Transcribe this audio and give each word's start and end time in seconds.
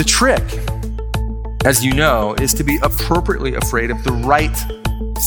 The 0.00 0.06
trick, 0.06 1.66
as 1.66 1.84
you 1.84 1.92
know, 1.92 2.34
is 2.40 2.54
to 2.54 2.64
be 2.64 2.78
appropriately 2.82 3.56
afraid 3.56 3.90
of 3.90 4.02
the 4.02 4.12
right 4.12 4.56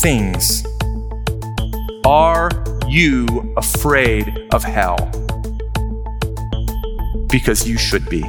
things. 0.02 0.66
Are 2.08 2.50
you 2.90 3.54
afraid 3.56 4.48
of 4.52 4.64
hell? 4.64 4.98
Because 7.30 7.70
you 7.70 7.78
should 7.78 8.10
be. 8.10 8.24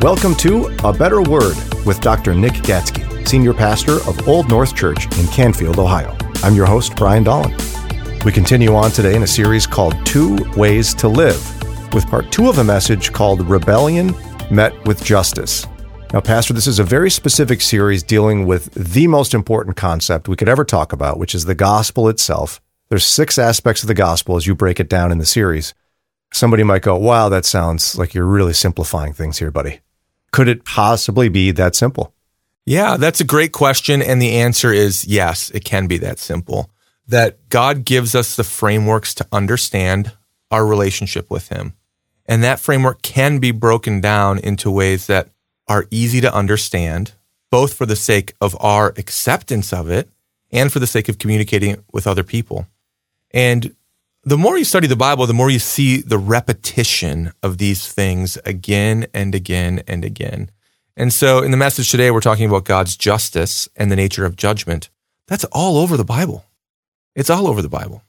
Welcome 0.00 0.34
to 0.36 0.74
A 0.82 0.94
Better 0.94 1.20
Word 1.20 1.58
with 1.84 2.00
Dr. 2.00 2.32
Nick 2.32 2.54
Gatsky, 2.54 3.28
Senior 3.28 3.52
Pastor 3.52 3.96
of 4.08 4.26
Old 4.26 4.48
North 4.48 4.74
Church 4.74 5.04
in 5.18 5.26
Canfield, 5.26 5.78
Ohio. 5.78 6.16
I'm 6.42 6.54
your 6.54 6.64
host, 6.64 6.96
Brian 6.96 7.22
Dolan. 7.22 7.54
We 8.24 8.32
continue 8.32 8.74
on 8.74 8.92
today 8.92 9.14
in 9.14 9.24
a 9.24 9.26
series 9.26 9.66
called 9.66 9.94
Two 10.06 10.38
Ways 10.56 10.94
to 10.94 11.06
Live, 11.06 11.92
with 11.92 12.06
part 12.06 12.32
two 12.32 12.48
of 12.48 12.56
a 12.56 12.64
message 12.64 13.12
called 13.12 13.46
Rebellion 13.46 14.14
Met 14.50 14.86
with 14.86 15.04
Justice. 15.04 15.66
Now, 16.12 16.20
Pastor, 16.20 16.54
this 16.54 16.66
is 16.66 16.78
a 16.78 16.84
very 16.84 17.10
specific 17.10 17.60
series 17.60 18.02
dealing 18.02 18.46
with 18.46 18.72
the 18.72 19.06
most 19.06 19.34
important 19.34 19.76
concept 19.76 20.26
we 20.26 20.36
could 20.36 20.48
ever 20.48 20.64
talk 20.64 20.94
about, 20.94 21.18
which 21.18 21.34
is 21.34 21.44
the 21.44 21.54
gospel 21.54 22.08
itself. 22.08 22.58
There's 22.88 23.06
six 23.06 23.38
aspects 23.38 23.82
of 23.82 23.88
the 23.88 23.94
gospel 23.94 24.36
as 24.36 24.46
you 24.46 24.54
break 24.54 24.80
it 24.80 24.88
down 24.88 25.12
in 25.12 25.18
the 25.18 25.26
series. 25.26 25.74
Somebody 26.32 26.62
might 26.62 26.80
go, 26.80 26.96
wow, 26.96 27.28
that 27.28 27.44
sounds 27.44 27.98
like 27.98 28.14
you're 28.14 28.24
really 28.24 28.54
simplifying 28.54 29.12
things 29.12 29.38
here, 29.38 29.50
buddy. 29.50 29.80
Could 30.30 30.48
it 30.48 30.64
possibly 30.64 31.28
be 31.28 31.50
that 31.50 31.76
simple? 31.76 32.14
Yeah, 32.64 32.96
that's 32.96 33.20
a 33.20 33.24
great 33.24 33.52
question. 33.52 34.00
And 34.00 34.20
the 34.20 34.36
answer 34.36 34.72
is 34.72 35.06
yes, 35.06 35.50
it 35.50 35.64
can 35.64 35.86
be 35.88 35.98
that 35.98 36.18
simple. 36.18 36.70
That 37.06 37.50
God 37.50 37.84
gives 37.84 38.14
us 38.14 38.36
the 38.36 38.44
frameworks 38.44 39.14
to 39.16 39.26
understand 39.30 40.12
our 40.50 40.66
relationship 40.66 41.30
with 41.30 41.48
Him. 41.48 41.74
And 42.28 42.44
that 42.44 42.60
framework 42.60 43.00
can 43.00 43.38
be 43.38 43.50
broken 43.50 44.02
down 44.02 44.38
into 44.38 44.70
ways 44.70 45.06
that 45.06 45.30
are 45.66 45.86
easy 45.90 46.20
to 46.20 46.34
understand, 46.34 47.12
both 47.50 47.72
for 47.72 47.86
the 47.86 47.96
sake 47.96 48.34
of 48.40 48.54
our 48.60 48.92
acceptance 48.98 49.72
of 49.72 49.88
it 49.90 50.10
and 50.50 50.70
for 50.70 50.78
the 50.78 50.86
sake 50.86 51.08
of 51.08 51.18
communicating 51.18 51.70
it 51.70 51.84
with 51.90 52.06
other 52.06 52.22
people. 52.22 52.66
And 53.30 53.74
the 54.24 54.36
more 54.36 54.58
you 54.58 54.64
study 54.64 54.86
the 54.86 54.96
Bible, 54.96 55.26
the 55.26 55.32
more 55.32 55.50
you 55.50 55.58
see 55.58 56.02
the 56.02 56.18
repetition 56.18 57.32
of 57.42 57.56
these 57.56 57.90
things 57.90 58.36
again 58.44 59.06
and 59.14 59.34
again 59.34 59.82
and 59.88 60.04
again. 60.04 60.50
And 60.96 61.12
so 61.12 61.42
in 61.42 61.50
the 61.50 61.56
message 61.56 61.90
today, 61.90 62.10
we're 62.10 62.20
talking 62.20 62.46
about 62.46 62.64
God's 62.64 62.96
justice 62.96 63.68
and 63.76 63.90
the 63.90 63.96
nature 63.96 64.26
of 64.26 64.36
judgment. 64.36 64.90
That's 65.28 65.44
all 65.44 65.78
over 65.78 65.96
the 65.96 66.04
Bible. 66.04 66.44
It's 67.14 67.30
all 67.30 67.46
over 67.46 67.62
the 67.62 67.68
Bible 67.68 68.02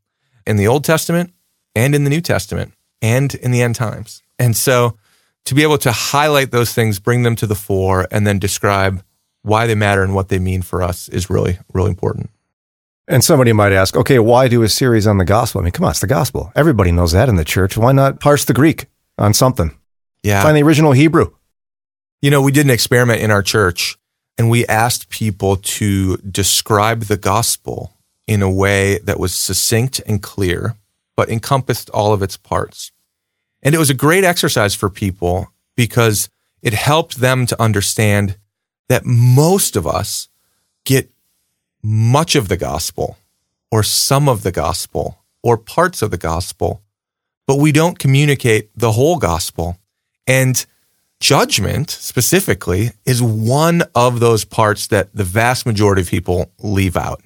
in 0.45 0.57
the 0.57 0.67
Old 0.67 0.83
Testament 0.83 1.33
and 1.75 1.95
in 1.95 2.03
the 2.03 2.09
New 2.09 2.21
Testament 2.21 2.73
and 3.01 3.33
in 3.35 3.51
the 3.51 3.61
end 3.61 3.75
times. 3.75 4.21
And 4.37 4.55
so 4.55 4.97
to 5.45 5.55
be 5.55 5.63
able 5.63 5.77
to 5.79 5.91
highlight 5.91 6.51
those 6.51 6.73
things, 6.73 6.99
bring 6.99 7.23
them 7.23 7.35
to 7.37 7.47
the 7.47 7.55
fore, 7.55 8.07
and 8.11 8.25
then 8.25 8.39
describe 8.39 9.03
why 9.41 9.67
they 9.67 9.75
matter 9.75 10.03
and 10.03 10.13
what 10.13 10.29
they 10.29 10.39
mean 10.39 10.61
for 10.61 10.81
us 10.81 11.09
is 11.09 11.29
really, 11.29 11.59
really 11.73 11.89
important. 11.89 12.29
And 13.07 13.23
somebody 13.23 13.53
might 13.53 13.71
ask, 13.71 13.95
okay, 13.95 14.19
why 14.19 14.47
do 14.47 14.61
a 14.61 14.69
series 14.69 15.07
on 15.07 15.17
the 15.17 15.25
gospel? 15.25 15.61
I 15.61 15.63
mean, 15.63 15.71
come 15.71 15.85
on, 15.85 15.91
it's 15.91 15.99
the 15.99 16.07
gospel. 16.07 16.51
Everybody 16.55 16.91
knows 16.91 17.13
that 17.13 17.29
in 17.29 17.37
the 17.37 17.45
church. 17.45 17.75
Why 17.77 17.91
not 17.91 18.19
parse 18.19 18.45
the 18.45 18.53
Greek 18.53 18.85
on 19.17 19.33
something? 19.33 19.75
Yeah. 20.21 20.43
Find 20.43 20.55
the 20.55 20.63
original 20.63 20.91
Hebrew. 20.91 21.33
You 22.21 22.29
know, 22.29 22.41
we 22.41 22.51
did 22.51 22.65
an 22.65 22.71
experiment 22.71 23.21
in 23.21 23.31
our 23.31 23.41
church 23.41 23.97
and 24.37 24.49
we 24.49 24.65
asked 24.67 25.09
people 25.09 25.55
to 25.57 26.17
describe 26.17 27.03
the 27.03 27.17
gospel 27.17 27.93
in 28.27 28.41
a 28.41 28.51
way 28.51 28.99
that 28.99 29.19
was 29.19 29.33
succinct 29.33 30.01
and 30.05 30.21
clear, 30.21 30.75
but 31.19 31.29
encompassed 31.29 31.89
all 31.89 32.13
of 32.13 32.23
its 32.23 32.37
parts. 32.37 32.93
And 33.61 33.75
it 33.75 33.77
was 33.77 33.89
a 33.89 33.93
great 34.05 34.23
exercise 34.23 34.73
for 34.73 34.89
people 34.89 35.51
because 35.75 36.29
it 36.61 36.71
helped 36.71 37.17
them 37.17 37.45
to 37.47 37.61
understand 37.61 38.37
that 38.87 39.05
most 39.05 39.75
of 39.75 39.85
us 39.85 40.29
get 40.85 41.11
much 41.83 42.35
of 42.35 42.47
the 42.47 42.55
gospel 42.55 43.17
or 43.69 43.83
some 43.83 44.29
of 44.29 44.43
the 44.43 44.51
gospel 44.53 45.25
or 45.43 45.57
parts 45.57 46.01
of 46.01 46.09
the 46.09 46.17
gospel, 46.17 46.83
but 47.45 47.57
we 47.57 47.73
don't 47.73 47.99
communicate 47.99 48.69
the 48.73 48.93
whole 48.93 49.17
gospel. 49.17 49.77
And 50.25 50.65
judgment 51.19 51.89
specifically 51.89 52.91
is 53.05 53.21
one 53.21 53.83
of 53.93 54.21
those 54.21 54.45
parts 54.45 54.87
that 54.87 55.13
the 55.13 55.25
vast 55.25 55.65
majority 55.65 56.01
of 56.01 56.07
people 56.07 56.53
leave 56.59 56.95
out. 56.95 57.21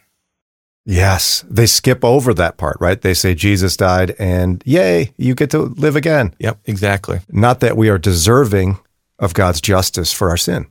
Yes, 0.85 1.45
they 1.49 1.65
skip 1.65 2.03
over 2.03 2.33
that 2.33 2.57
part, 2.57 2.77
right? 2.79 3.01
They 3.01 3.13
say 3.13 3.35
Jesus 3.35 3.77
died 3.77 4.15
and 4.19 4.61
yay, 4.65 5.13
you 5.17 5.33
get 5.33 5.49
to 5.51 5.59
live 5.59 5.95
again. 5.95 6.35
Yep, 6.39 6.59
exactly. 6.65 7.21
Not 7.29 7.61
that 7.61 7.77
we 7.77 7.89
are 7.89 7.97
deserving 7.97 8.79
of 9.17 9.33
God's 9.33 9.61
justice 9.61 10.11
for 10.11 10.29
our 10.29 10.37
sin. 10.37 10.67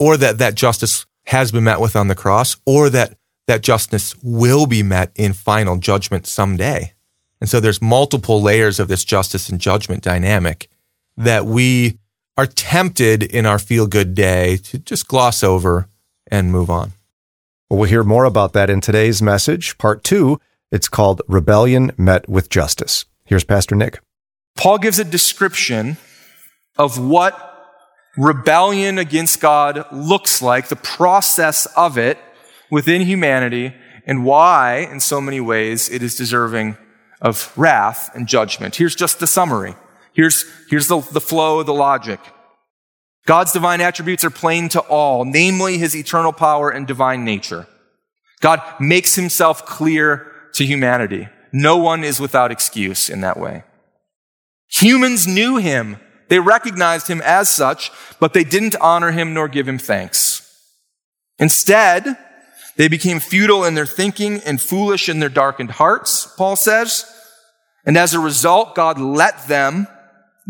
Or 0.00 0.16
that 0.16 0.38
that 0.38 0.56
justice 0.56 1.06
has 1.26 1.52
been 1.52 1.64
met 1.64 1.80
with 1.80 1.94
on 1.94 2.08
the 2.08 2.16
cross, 2.16 2.56
or 2.66 2.90
that 2.90 3.16
that 3.46 3.62
justice 3.62 4.16
will 4.22 4.66
be 4.66 4.82
met 4.82 5.12
in 5.14 5.32
final 5.32 5.76
judgment 5.76 6.26
someday. 6.26 6.92
And 7.40 7.48
so 7.48 7.60
there's 7.60 7.80
multiple 7.80 8.42
layers 8.42 8.80
of 8.80 8.88
this 8.88 9.04
justice 9.04 9.48
and 9.48 9.60
judgment 9.60 10.02
dynamic 10.02 10.68
that 11.16 11.46
we 11.46 11.98
are 12.36 12.46
tempted 12.46 13.22
in 13.22 13.46
our 13.46 13.58
feel 13.58 13.86
good 13.86 14.14
day 14.14 14.56
to 14.56 14.78
just 14.78 15.06
gloss 15.06 15.44
over 15.44 15.88
and 16.28 16.50
move 16.50 16.70
on. 16.70 16.92
Well, 17.72 17.78
we'll 17.78 17.88
hear 17.88 18.04
more 18.04 18.26
about 18.26 18.52
that 18.52 18.68
in 18.68 18.82
today's 18.82 19.22
message, 19.22 19.78
part 19.78 20.04
two. 20.04 20.38
It's 20.70 20.90
called 20.90 21.22
Rebellion 21.26 21.92
Met 21.96 22.28
with 22.28 22.50
Justice. 22.50 23.06
Here's 23.24 23.44
Pastor 23.44 23.74
Nick. 23.74 23.98
Paul 24.56 24.76
gives 24.76 24.98
a 24.98 25.04
description 25.04 25.96
of 26.76 26.98
what 26.98 27.32
rebellion 28.18 28.98
against 28.98 29.40
God 29.40 29.86
looks 29.90 30.42
like, 30.42 30.68
the 30.68 30.76
process 30.76 31.64
of 31.74 31.96
it 31.96 32.18
within 32.70 33.00
humanity, 33.00 33.72
and 34.04 34.22
why, 34.22 34.86
in 34.92 35.00
so 35.00 35.18
many 35.18 35.40
ways, 35.40 35.88
it 35.88 36.02
is 36.02 36.14
deserving 36.14 36.76
of 37.22 37.54
wrath 37.56 38.14
and 38.14 38.28
judgment. 38.28 38.76
Here's 38.76 38.94
just 38.94 39.18
the 39.18 39.26
summary. 39.26 39.76
Here's, 40.12 40.44
here's 40.68 40.88
the, 40.88 41.00
the 41.00 41.22
flow, 41.22 41.62
the 41.62 41.72
logic. 41.72 42.20
God's 43.26 43.52
divine 43.52 43.80
attributes 43.80 44.24
are 44.24 44.30
plain 44.30 44.68
to 44.70 44.80
all, 44.80 45.24
namely 45.24 45.78
his 45.78 45.94
eternal 45.94 46.32
power 46.32 46.70
and 46.70 46.86
divine 46.86 47.24
nature. 47.24 47.66
God 48.40 48.60
makes 48.80 49.14
himself 49.14 49.64
clear 49.64 50.32
to 50.54 50.66
humanity. 50.66 51.28
No 51.52 51.76
one 51.76 52.02
is 52.02 52.18
without 52.18 52.50
excuse 52.50 53.08
in 53.08 53.20
that 53.20 53.38
way. 53.38 53.62
Humans 54.68 55.26
knew 55.28 55.58
him. 55.58 55.98
They 56.28 56.40
recognized 56.40 57.08
him 57.08 57.20
as 57.22 57.48
such, 57.48 57.92
but 58.18 58.32
they 58.32 58.42
didn't 58.42 58.74
honor 58.76 59.12
him 59.12 59.34
nor 59.34 59.48
give 59.48 59.68
him 59.68 59.78
thanks. 59.78 60.38
Instead, 61.38 62.16
they 62.76 62.88
became 62.88 63.20
futile 63.20 63.64
in 63.64 63.74
their 63.74 63.86
thinking 63.86 64.40
and 64.40 64.60
foolish 64.60 65.08
in 65.08 65.20
their 65.20 65.28
darkened 65.28 65.72
hearts, 65.72 66.32
Paul 66.36 66.56
says. 66.56 67.04
And 67.84 67.96
as 67.98 68.14
a 68.14 68.20
result, 68.20 68.74
God 68.74 68.98
let 68.98 69.46
them 69.46 69.86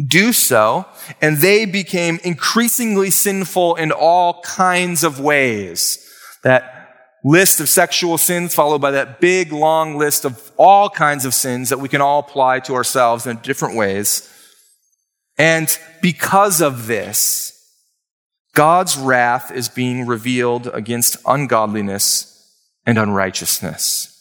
do 0.08 0.32
so, 0.32 0.86
and 1.20 1.38
they 1.38 1.64
became 1.64 2.18
increasingly 2.24 3.10
sinful 3.10 3.76
in 3.76 3.92
all 3.92 4.40
kinds 4.42 5.04
of 5.04 5.20
ways. 5.20 6.08
That 6.44 6.82
list 7.24 7.60
of 7.60 7.68
sexual 7.68 8.18
sins 8.18 8.54
followed 8.54 8.80
by 8.80 8.90
that 8.92 9.20
big 9.20 9.52
long 9.52 9.96
list 9.96 10.24
of 10.24 10.50
all 10.56 10.90
kinds 10.90 11.24
of 11.24 11.34
sins 11.34 11.68
that 11.68 11.78
we 11.78 11.88
can 11.88 12.00
all 12.00 12.20
apply 12.20 12.60
to 12.60 12.74
ourselves 12.74 13.26
in 13.26 13.36
different 13.38 13.76
ways. 13.76 14.28
And 15.38 15.76
because 16.00 16.60
of 16.60 16.86
this, 16.86 17.52
God's 18.54 18.98
wrath 18.98 19.50
is 19.50 19.68
being 19.68 20.06
revealed 20.06 20.66
against 20.68 21.16
ungodliness 21.26 22.28
and 22.84 22.98
unrighteousness. 22.98 24.11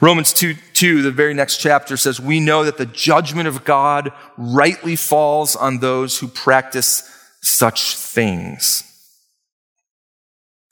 Romans 0.00 0.32
2, 0.32 0.54
2, 0.74 1.02
the 1.02 1.10
very 1.10 1.34
next 1.34 1.56
chapter 1.56 1.96
says, 1.96 2.20
We 2.20 2.38
know 2.38 2.64
that 2.64 2.76
the 2.76 2.86
judgment 2.86 3.48
of 3.48 3.64
God 3.64 4.12
rightly 4.36 4.94
falls 4.94 5.56
on 5.56 5.80
those 5.80 6.18
who 6.18 6.28
practice 6.28 7.02
such 7.42 7.96
things. 7.96 8.84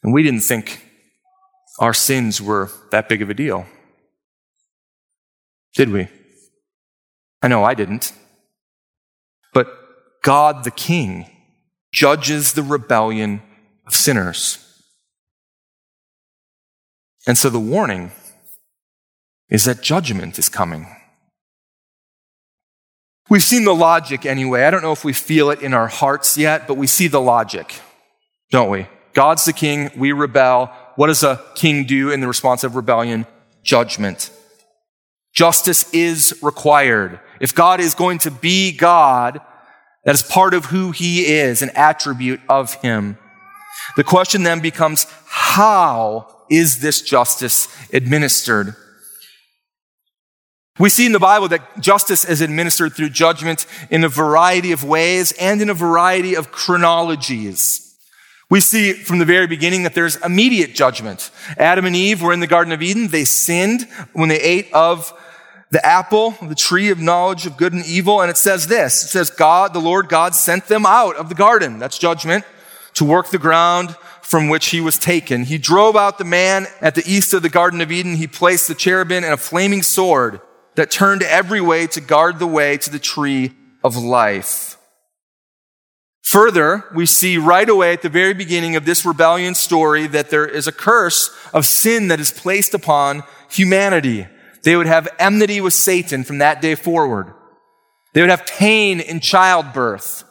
And 0.03 0.13
we 0.13 0.23
didn't 0.23 0.43
think 0.43 0.85
our 1.81 1.93
sins 1.93 2.41
were 2.41 2.71
that 2.93 3.09
big 3.09 3.21
of 3.21 3.29
a 3.29 3.35
deal. 3.35 3.67
Did 5.75 5.91
we? 5.91 6.09
I 7.43 7.49
know 7.49 7.65
I 7.65 7.75
didn't. 7.75 8.13
But 9.53 9.67
God 10.23 10.63
the 10.63 10.71
King 10.71 11.29
judges 11.93 12.53
the 12.53 12.63
rebellion 12.63 13.43
of 13.87 13.95
sinners. 13.95 14.63
And 17.27 17.37
so 17.37 17.51
the 17.51 17.59
warning 17.59 18.13
is 19.49 19.65
that 19.65 19.83
judgment 19.83 20.39
is 20.39 20.49
coming. 20.49 20.87
We've 23.29 23.43
seen 23.43 23.65
the 23.65 23.75
logic 23.75 24.25
anyway. 24.25 24.65
I 24.65 24.71
don't 24.71 24.83
know 24.83 24.93
if 24.93 25.05
we 25.05 25.13
feel 25.13 25.51
it 25.51 25.61
in 25.61 25.75
our 25.75 25.89
hearts 25.89 26.39
yet, 26.39 26.69
but 26.69 26.77
we 26.77 26.87
see 26.87 27.09
the 27.09 27.21
logic, 27.21 27.81
don't 28.51 28.71
we? 28.71 28.87
God's 29.15 29.45
the 29.45 29.53
king, 29.53 29.91
we 29.97 30.13
rebel. 30.13 30.71
What 30.97 31.09
does 31.09 31.23
a 31.23 31.43
king 31.55 31.85
do 31.85 32.11
in 32.11 32.21
the 32.21 32.29
response 32.29 32.65
of 32.65 32.77
rebellion? 32.77 33.27
Judgment. 33.63 34.31
Justice 35.35 35.93
is 35.93 36.39
required. 36.43 37.21
If 37.41 37.55
God 37.55 37.81
is 37.81 37.95
going 37.95 38.19
to 38.19 38.31
be 38.31 38.73
God, 38.73 39.41
That 40.07 40.15
is 40.15 40.23
part 40.23 40.55
of 40.55 40.67
who 40.67 40.93
he 40.93 41.27
is, 41.27 41.63
an 41.63 41.71
attribute 41.75 42.41
of 42.49 42.75
him. 42.75 43.19
The 43.97 44.05
question 44.05 44.45
then 44.45 44.61
becomes, 44.61 45.07
how 45.27 46.45
is 46.49 46.79
this 46.79 47.03
justice 47.03 47.67
administered? 47.93 48.77
We 50.79 50.91
see 50.91 51.07
in 51.07 51.13
the 51.13 51.19
Bible 51.19 51.49
that 51.49 51.81
justice 51.81 52.25
is 52.25 52.43
administered 52.43 52.93
through 52.93 53.09
judgment 53.11 53.67
in 53.91 54.05
a 54.05 54.09
variety 54.09 54.73
of 54.73 54.85
ways 54.85 55.33
and 55.41 55.63
in 55.63 55.71
a 55.71 55.75
variety 55.75 56.37
of 56.37 56.53
chronologies. 56.53 57.95
We 58.51 58.61
see 58.61 58.93
from 58.93 59.19
the 59.19 59.25
very 59.25 59.47
beginning 59.47 59.85
that 59.85 59.95
there's 59.95 60.17
immediate 60.17 60.75
judgment. 60.75 61.31
Adam 61.57 61.87
and 61.87 61.97
Eve 61.97 62.23
were 62.23 62.33
in 62.33 62.41
the 62.41 62.47
Garden 62.47 62.73
of 62.73 62.83
Eden. 62.83 63.09
They 63.09 63.25
sinned 63.25 63.89
when 64.13 64.29
they 64.29 64.41
ate 64.41 64.71
of 64.73 65.13
the 65.71 65.85
apple, 65.85 66.33
the 66.43 66.55
tree 66.55 66.91
of 66.91 67.01
knowledge 67.01 67.47
of 67.47 67.57
good 67.57 67.73
and 67.73 67.85
evil. 67.87 68.21
And 68.21 68.31
it 68.31 68.37
says 68.37 68.67
this. 68.67 69.03
It 69.03 69.09
says, 69.09 69.31
God, 69.31 69.73
the 69.73 69.81
Lord 69.81 70.09
God 70.09 70.35
sent 70.35 70.67
them 70.67 70.85
out 70.87 71.17
of 71.17 71.29
the 71.29 71.35
garden. 71.35 71.79
That's 71.79 71.99
judgment 71.99 72.45
to 72.95 73.05
work 73.05 73.31
the 73.31 73.39
ground 73.39 73.97
from 74.21 74.49
which 74.49 74.67
he 74.67 74.81
was 74.81 74.99
taken. 74.99 75.45
He 75.45 75.59
drove 75.59 75.97
out 75.97 76.19
the 76.19 76.25
man 76.25 76.67
at 76.81 76.95
the 76.95 77.05
east 77.07 77.33
of 77.33 77.43
the 77.43 77.49
Garden 77.49 77.81
of 77.81 77.91
Eden. 77.91 78.17
He 78.17 78.27
placed 78.27 78.69
the 78.69 78.75
cherubim 78.75 79.25
and 79.25 79.33
a 79.33 79.39
flaming 79.39 79.83
sword 79.83 80.41
that 80.77 80.91
turned 80.91 81.23
every 81.23 81.61
way 81.61 81.87
to 81.89 82.01
guard 82.01 82.39
the 82.39 82.47
way 82.47 82.79
to 82.79 82.91
the 82.91 82.99
tree 82.99 83.53
of 83.83 83.97
life. 83.97 84.79
Further, 86.23 86.85
we 86.95 87.07
see 87.07 87.39
right 87.39 87.69
away 87.69 87.93
at 87.93 88.03
the 88.03 88.09
very 88.09 88.35
beginning 88.35 88.75
of 88.75 88.85
this 88.85 89.07
rebellion 89.07 89.55
story 89.55 90.07
that 90.09 90.31
there 90.31 90.47
is 90.47 90.67
a 90.67 90.73
curse 90.73 91.31
of 91.55 91.65
sin 91.65 92.09
that 92.09 92.19
is 92.19 92.33
placed 92.33 92.75
upon 92.75 93.23
humanity. 93.49 94.27
They 94.65 94.75
would 94.75 94.89
have 94.89 95.09
enmity 95.19 95.61
with 95.61 95.73
Satan 95.73 96.25
from 96.25 96.39
that 96.39 96.61
day 96.61 96.75
forward. 96.75 97.33
They 98.13 98.23
would 98.23 98.31
have 98.31 98.45
pain 98.45 98.99
in 98.99 99.21
childbirth. 99.21 100.25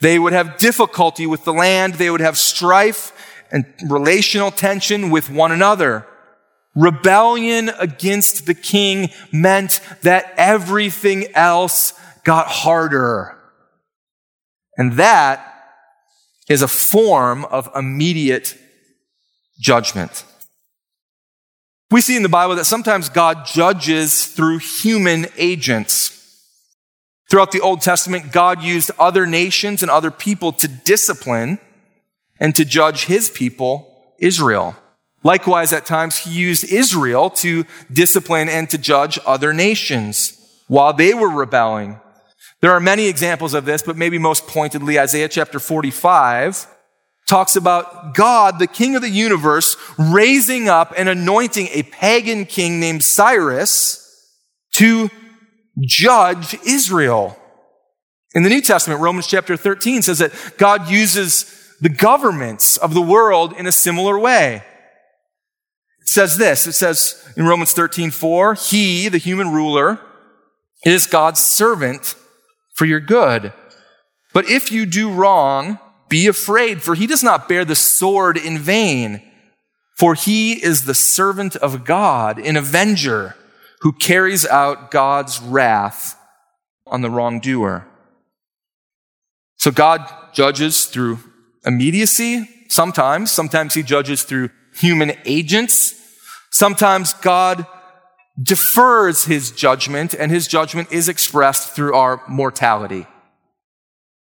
They 0.00 0.18
would 0.18 0.32
have 0.32 0.58
difficulty 0.58 1.26
with 1.26 1.44
the 1.44 1.52
land. 1.52 1.94
They 1.94 2.08
would 2.08 2.20
have 2.20 2.38
strife 2.38 3.12
and 3.52 3.66
relational 3.86 4.50
tension 4.50 5.10
with 5.10 5.28
one 5.28 5.52
another. 5.52 6.06
Rebellion 6.76 7.70
against 7.78 8.46
the 8.46 8.54
king 8.54 9.08
meant 9.32 9.80
that 10.02 10.32
everything 10.36 11.34
else 11.34 11.94
got 12.22 12.46
harder. 12.48 13.36
And 14.76 14.92
that 14.94 15.54
is 16.48 16.62
a 16.62 16.68
form 16.68 17.44
of 17.46 17.70
immediate 17.74 18.56
judgment. 19.58 20.24
We 21.90 22.00
see 22.00 22.16
in 22.16 22.22
the 22.22 22.28
Bible 22.28 22.56
that 22.56 22.66
sometimes 22.66 23.08
God 23.08 23.46
judges 23.46 24.26
through 24.26 24.58
human 24.58 25.26
agents. 25.38 26.12
Throughout 27.30 27.52
the 27.52 27.60
Old 27.60 27.80
Testament, 27.80 28.32
God 28.32 28.62
used 28.62 28.90
other 28.98 29.26
nations 29.26 29.82
and 29.82 29.90
other 29.90 30.10
people 30.10 30.52
to 30.52 30.68
discipline 30.68 31.58
and 32.38 32.54
to 32.54 32.64
judge 32.64 33.06
his 33.06 33.30
people, 33.30 34.14
Israel. 34.18 34.76
Likewise, 35.26 35.72
at 35.72 35.86
times, 35.86 36.18
he 36.18 36.30
used 36.30 36.64
Israel 36.64 37.30
to 37.30 37.64
discipline 37.92 38.48
and 38.48 38.70
to 38.70 38.78
judge 38.78 39.18
other 39.26 39.52
nations 39.52 40.16
while 40.68 40.92
they 40.92 41.12
were 41.14 41.30
rebelling 41.30 42.00
there 42.60 42.72
are 42.72 42.80
many 42.80 43.06
examples 43.06 43.54
of 43.54 43.64
this, 43.64 43.82
but 43.82 43.96
maybe 43.96 44.18
most 44.18 44.46
pointedly, 44.46 44.98
Isaiah 44.98 45.28
chapter 45.28 45.60
45 45.60 46.66
talks 47.28 47.56
about 47.56 48.14
God, 48.14 48.58
the 48.58 48.66
king 48.66 48.96
of 48.96 49.02
the 49.02 49.10
universe, 49.10 49.76
raising 49.98 50.68
up 50.68 50.94
and 50.96 51.08
anointing 51.08 51.68
a 51.72 51.82
pagan 51.82 52.46
king 52.46 52.80
named 52.80 53.04
Cyrus 53.04 54.02
to 54.72 55.10
judge 55.80 56.54
Israel. 56.66 57.38
In 58.34 58.42
the 58.42 58.50
New 58.50 58.62
Testament, 58.62 59.00
Romans 59.00 59.26
chapter 59.26 59.56
13 59.56 60.02
says 60.02 60.18
that 60.18 60.32
God 60.56 60.88
uses 60.88 61.52
the 61.80 61.88
governments 61.88 62.76
of 62.78 62.94
the 62.94 63.02
world 63.02 63.52
in 63.58 63.66
a 63.66 63.72
similar 63.72 64.18
way. 64.18 64.62
It 66.06 66.10
says 66.10 66.38
this, 66.38 66.68
it 66.68 66.74
says 66.74 67.20
in 67.36 67.46
Romans 67.46 67.72
13, 67.72 68.12
4, 68.12 68.54
he, 68.54 69.08
the 69.08 69.18
human 69.18 69.50
ruler, 69.50 69.98
is 70.84 71.08
God's 71.08 71.40
servant 71.40 72.14
for 72.74 72.84
your 72.84 73.00
good. 73.00 73.52
But 74.32 74.48
if 74.48 74.70
you 74.70 74.86
do 74.86 75.10
wrong, 75.10 75.80
be 76.08 76.28
afraid, 76.28 76.80
for 76.80 76.94
he 76.94 77.08
does 77.08 77.24
not 77.24 77.48
bear 77.48 77.64
the 77.64 77.74
sword 77.74 78.36
in 78.36 78.56
vain. 78.56 79.20
For 79.96 80.14
he 80.14 80.52
is 80.52 80.84
the 80.84 80.94
servant 80.94 81.56
of 81.56 81.84
God, 81.84 82.38
an 82.38 82.56
avenger 82.56 83.34
who 83.80 83.92
carries 83.92 84.46
out 84.46 84.92
God's 84.92 85.40
wrath 85.40 86.16
on 86.86 87.00
the 87.00 87.10
wrongdoer. 87.10 87.84
So 89.56 89.72
God 89.72 90.08
judges 90.32 90.86
through 90.86 91.18
immediacy, 91.64 92.48
sometimes. 92.68 93.32
Sometimes 93.32 93.74
he 93.74 93.82
judges 93.82 94.22
through 94.22 94.50
human 94.76 95.12
agents. 95.24 95.94
Sometimes 96.50 97.12
God 97.14 97.66
defers 98.40 99.24
his 99.24 99.50
judgment, 99.50 100.14
and 100.14 100.30
his 100.30 100.46
judgment 100.46 100.92
is 100.92 101.08
expressed 101.08 101.74
through 101.74 101.94
our 101.94 102.22
mortality. 102.28 103.06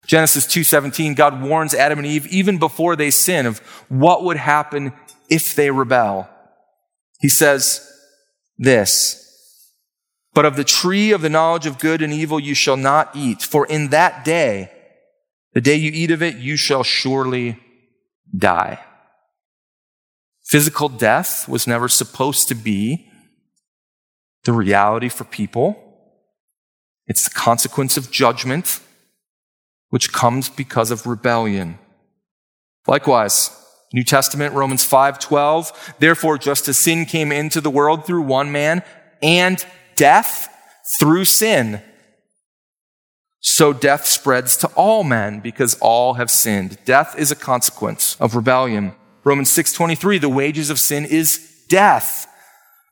Genesis 0.05 0.45
2:17 0.45 1.15
God 1.15 1.41
warns 1.41 1.73
Adam 1.73 1.99
and 1.99 2.07
Eve 2.07 2.27
even 2.27 2.57
before 2.57 2.95
they 2.95 3.09
sin 3.09 3.45
of 3.45 3.59
what 3.87 4.23
would 4.23 4.37
happen 4.37 4.91
if 5.29 5.55
they 5.55 5.71
rebel. 5.71 6.27
He 7.19 7.29
says 7.29 7.89
this, 8.57 9.23
but 10.33 10.45
of 10.45 10.57
the 10.57 10.63
tree 10.63 11.11
of 11.11 11.21
the 11.21 11.29
knowledge 11.29 11.65
of 11.65 11.79
good 11.79 12.01
and 12.01 12.11
evil 12.11 12.39
you 12.39 12.53
shall 12.53 12.75
not 12.75 13.15
eat, 13.15 13.41
for 13.41 13.65
in 13.65 13.89
that 13.89 14.25
day, 14.25 14.71
the 15.53 15.61
day 15.61 15.75
you 15.75 15.91
eat 15.93 16.11
of 16.11 16.21
it, 16.21 16.35
you 16.35 16.57
shall 16.57 16.83
surely 16.83 17.59
die. 18.35 18.83
Physical 20.53 20.87
death 20.87 21.49
was 21.49 21.65
never 21.65 21.87
supposed 21.89 22.47
to 22.47 22.53
be 22.53 23.09
the 24.43 24.53
reality 24.53 25.09
for 25.09 25.23
people. 25.23 25.75
It's 27.07 27.23
the 27.23 27.33
consequence 27.33 27.97
of 27.97 28.11
judgment, 28.11 28.79
which 29.89 30.13
comes 30.13 30.49
because 30.49 30.91
of 30.91 31.07
rebellion. 31.07 31.79
Likewise, 32.85 33.49
New 33.93 34.03
Testament, 34.03 34.53
Romans 34.53 34.85
5:12, 34.85 35.95
therefore 35.97 36.37
just 36.37 36.67
as 36.67 36.77
sin 36.77 37.07
came 37.07 37.31
into 37.31 37.59
the 37.59 37.71
world 37.71 38.05
through 38.05 38.21
one 38.21 38.51
man 38.51 38.83
and 39.23 39.65
death 39.95 40.49
through 40.99 41.25
sin, 41.25 41.81
so 43.39 43.73
death 43.73 44.05
spreads 44.05 44.55
to 44.57 44.67
all 44.75 45.03
men 45.03 45.39
because 45.39 45.73
all 45.81 46.13
have 46.13 46.29
sinned. 46.29 46.77
Death 46.85 47.17
is 47.17 47.31
a 47.31 47.35
consequence 47.35 48.15
of 48.19 48.35
rebellion. 48.35 48.93
Romans 49.23 49.49
6:23, 49.49 50.17
the 50.17 50.29
wages 50.29 50.69
of 50.69 50.79
sin 50.79 51.05
is 51.05 51.39
death. 51.69 52.27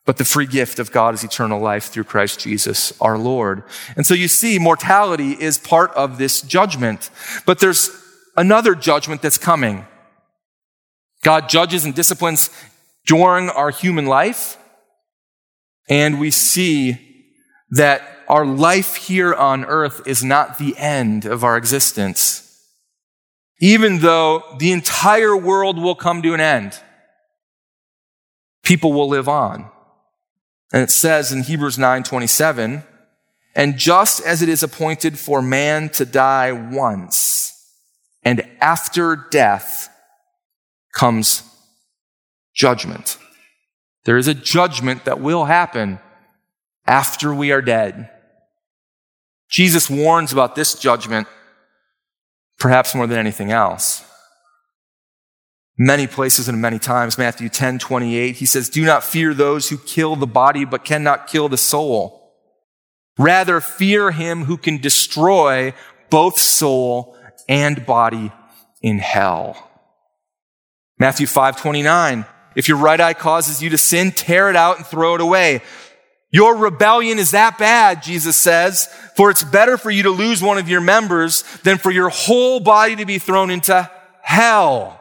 But 0.03 0.17
the 0.17 0.25
free 0.25 0.47
gift 0.47 0.79
of 0.79 0.91
God 0.91 1.13
is 1.13 1.23
eternal 1.23 1.59
life 1.59 1.85
through 1.85 2.05
Christ 2.05 2.39
Jesus 2.39 2.91
our 2.99 3.19
Lord. 3.19 3.63
And 3.95 4.05
so 4.05 4.15
you 4.15 4.27
see, 4.27 4.57
mortality 4.57 5.33
is 5.33 5.59
part 5.59 5.91
of 5.91 6.17
this 6.17 6.41
judgment. 6.41 7.11
But 7.45 7.59
there's 7.59 7.91
another 8.35 8.73
judgment 8.73 9.21
that's 9.21 9.37
coming. 9.37 9.85
God 11.23 11.49
judges 11.49 11.85
and 11.85 11.93
disciplines 11.93 12.49
during 13.05 13.49
our 13.49 13.69
human 13.69 14.07
life. 14.07 14.57
And 15.87 16.19
we 16.19 16.31
see 16.31 16.97
that 17.69 18.01
our 18.27 18.45
life 18.45 18.95
here 18.95 19.33
on 19.33 19.65
earth 19.65 20.01
is 20.07 20.23
not 20.23 20.57
the 20.57 20.75
end 20.77 21.25
of 21.25 21.43
our 21.43 21.57
existence. 21.57 22.50
Even 23.61 23.99
though 23.99 24.43
the 24.57 24.71
entire 24.71 25.37
world 25.37 25.77
will 25.77 25.95
come 25.95 26.23
to 26.23 26.33
an 26.33 26.41
end, 26.41 26.77
people 28.63 28.91
will 28.91 29.07
live 29.07 29.29
on. 29.29 29.69
And 30.73 30.81
it 30.81 30.89
says 30.89 31.31
in 31.31 31.43
Hebrews 31.43 31.77
9:27, 31.77 32.83
and 33.55 33.77
just 33.77 34.19
as 34.21 34.41
it 34.41 34.49
is 34.49 34.63
appointed 34.63 35.19
for 35.19 35.41
man 35.41 35.89
to 35.89 36.05
die 36.05 36.51
once, 36.51 37.53
and 38.23 38.41
after 38.59 39.15
death 39.15 39.89
comes 40.93 41.43
judgment. 42.55 43.17
There 44.05 44.17
is 44.17 44.27
a 44.27 44.33
judgment 44.33 45.05
that 45.05 45.19
will 45.19 45.45
happen 45.45 45.99
after 46.87 47.33
we 47.33 47.51
are 47.51 47.61
dead. 47.61 48.09
Jesus 49.49 49.89
warns 49.89 50.33
about 50.33 50.55
this 50.55 50.73
judgment 50.73 51.27
perhaps 52.61 52.95
more 52.95 53.07
than 53.07 53.17
anything 53.17 53.51
else 53.51 54.05
many 55.81 56.05
places 56.05 56.47
and 56.47 56.61
many 56.61 56.77
times. 56.77 57.17
Matthew 57.17 57.49
10, 57.49 57.79
28, 57.79 58.35
he 58.35 58.45
says, 58.45 58.69
Do 58.69 58.85
not 58.85 59.03
fear 59.03 59.33
those 59.33 59.69
who 59.69 59.77
kill 59.79 60.15
the 60.15 60.27
body 60.27 60.63
but 60.63 60.85
cannot 60.85 61.27
kill 61.27 61.49
the 61.49 61.57
soul. 61.57 62.35
Rather, 63.17 63.59
fear 63.59 64.11
him 64.11 64.45
who 64.45 64.57
can 64.57 64.77
destroy 64.77 65.73
both 66.11 66.37
soul 66.37 67.17
and 67.49 67.83
body 67.85 68.31
in 68.81 68.99
hell. 68.99 69.69
Matthew 70.99 71.25
5, 71.25 71.57
29, 71.59 72.25
if 72.55 72.67
your 72.67 72.77
right 72.77 73.01
eye 73.01 73.15
causes 73.15 73.63
you 73.63 73.71
to 73.71 73.77
sin, 73.77 74.11
tear 74.11 74.51
it 74.51 74.55
out 74.55 74.77
and 74.77 74.85
throw 74.85 75.15
it 75.15 75.21
away. 75.21 75.61
Your 76.31 76.55
rebellion 76.55 77.19
is 77.19 77.31
that 77.31 77.57
bad, 77.57 78.01
Jesus 78.01 78.37
says, 78.37 78.87
for 79.15 79.29
it's 79.29 79.43
better 79.43 79.77
for 79.77 79.91
you 79.91 80.03
to 80.03 80.09
lose 80.09 80.41
one 80.41 80.57
of 80.57 80.69
your 80.69 80.79
members 80.79 81.43
than 81.63 81.77
for 81.77 81.91
your 81.91 82.09
whole 82.09 82.61
body 82.61 82.95
to 82.95 83.05
be 83.05 83.19
thrown 83.19 83.51
into 83.51 83.89
hell. 84.21 84.97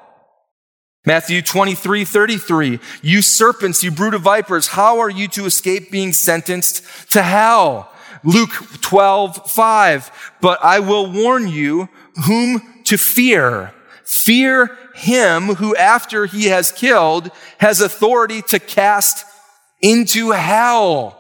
Matthew 1.07 1.41
23, 1.41 2.05
33. 2.05 2.81
You 3.01 3.23
serpents, 3.23 3.83
you 3.83 3.93
brood 3.93 4.15
of 4.15 4.23
vipers, 4.23 4.67
how 4.67 4.99
are 4.99 5.09
you 5.09 5.29
to 5.29 5.47
escape 5.47 5.91
being 5.91 6.13
sentenced 6.13 6.83
to 7.13 7.23
hell? 7.23 7.91
Luke 8.25 8.51
12, 8.81 9.51
5. 9.51 10.33
But 10.41 10.63
I 10.65 10.81
will 10.81 11.11
warn 11.11 11.49
you 11.49 11.89
whom 12.27 12.83
to 12.85 12.99
fear. 12.99 13.73
Fear 14.05 14.77
him 14.95 15.55
who 15.55 15.77
after 15.77 16.27
he 16.27 16.47
has 16.47 16.73
killed 16.73 17.31
has 17.59 17.81
authority 17.81 18.43
to 18.43 18.59
cast 18.59 19.25
into 19.81 20.33
hell. 20.33 21.20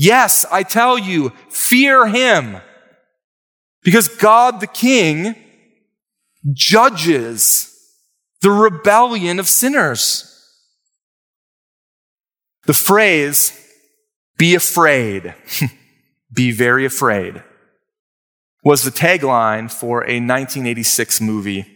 Yes, 0.00 0.46
I 0.52 0.62
tell 0.62 0.96
you, 0.96 1.30
fear 1.48 2.06
him. 2.06 2.58
Because 3.82 4.06
God 4.06 4.60
the 4.60 4.68
King 4.68 5.34
judges 6.52 7.74
the 8.40 8.52
rebellion 8.52 9.40
of 9.40 9.48
sinners. 9.48 10.24
The 12.66 12.74
phrase, 12.74 13.52
be 14.36 14.54
afraid, 14.54 15.34
be 16.32 16.52
very 16.52 16.84
afraid, 16.84 17.42
was 18.62 18.84
the 18.84 18.92
tagline 18.92 19.68
for 19.68 20.02
a 20.02 20.22
1986 20.22 21.20
movie 21.20 21.66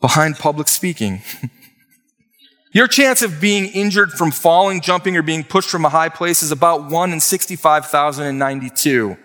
behind 0.00 0.36
public 0.36 0.68
speaking. 0.68 1.22
Your 2.72 2.86
chance 2.86 3.22
of 3.22 3.40
being 3.40 3.66
injured 3.66 4.12
from 4.12 4.30
falling, 4.30 4.80
jumping, 4.80 5.16
or 5.16 5.22
being 5.22 5.42
pushed 5.42 5.70
from 5.70 5.84
a 5.84 5.88
high 5.88 6.08
place 6.08 6.42
is 6.42 6.52
about 6.52 6.88
1 6.88 7.12
in 7.12 7.18
65,092. 7.18 9.16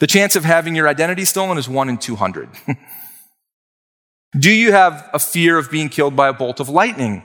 The 0.00 0.06
chance 0.06 0.34
of 0.34 0.44
having 0.44 0.74
your 0.74 0.88
identity 0.88 1.24
stolen 1.24 1.56
is 1.56 1.68
1 1.68 1.88
in 1.88 1.98
200. 1.98 2.48
Do 4.38 4.50
you 4.50 4.72
have 4.72 5.08
a 5.12 5.18
fear 5.18 5.56
of 5.56 5.70
being 5.70 5.88
killed 5.88 6.16
by 6.16 6.28
a 6.28 6.32
bolt 6.32 6.58
of 6.58 6.68
lightning? 6.68 7.22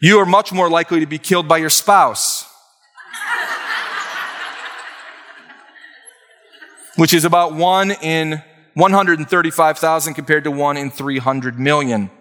You 0.01 0.19
are 0.19 0.25
much 0.25 0.51
more 0.51 0.69
likely 0.69 0.99
to 1.01 1.05
be 1.05 1.19
killed 1.19 1.47
by 1.47 1.57
your 1.57 1.69
spouse. 1.69 2.40
Which 7.01 7.15
is 7.15 7.25
about 7.25 7.55
one 7.55 7.89
in 7.89 8.43
135,000 8.75 10.13
compared 10.13 10.43
to 10.43 10.51
one 10.51 10.77
in 10.77 10.91
300 10.91 11.57
million. 11.57 12.11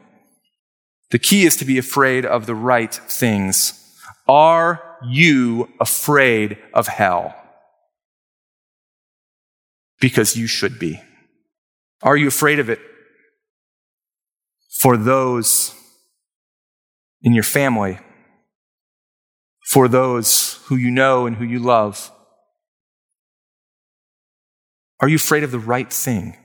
The 1.11 1.19
key 1.19 1.45
is 1.45 1.55
to 1.57 1.67
be 1.67 1.77
afraid 1.77 2.25
of 2.25 2.47
the 2.47 2.55
right 2.55 2.95
things. 2.95 3.75
Are 4.27 4.81
you 5.07 5.69
afraid 5.81 6.57
of 6.73 6.87
hell? 6.87 7.35
Because 10.01 10.35
you 10.35 10.47
should 10.47 10.79
be. 10.79 11.03
Are 12.03 12.17
you 12.17 12.29
afraid 12.29 12.59
of 12.59 12.71
it 12.71 12.81
for 14.79 14.97
those 14.97 15.75
in 17.21 17.35
your 17.35 17.45
family? 17.45 17.99
For 19.67 19.89
those 19.89 20.55
who 20.69 20.77
you 20.77 20.91
know 20.91 21.27
and 21.27 21.37
who 21.37 21.45
you 21.45 21.59
love? 21.59 22.11
Are 25.01 25.09
you 25.09 25.17
afraid 25.17 25.43
of 25.43 25.51
the 25.51 25.59
right 25.59 25.91
thing? 25.93 26.37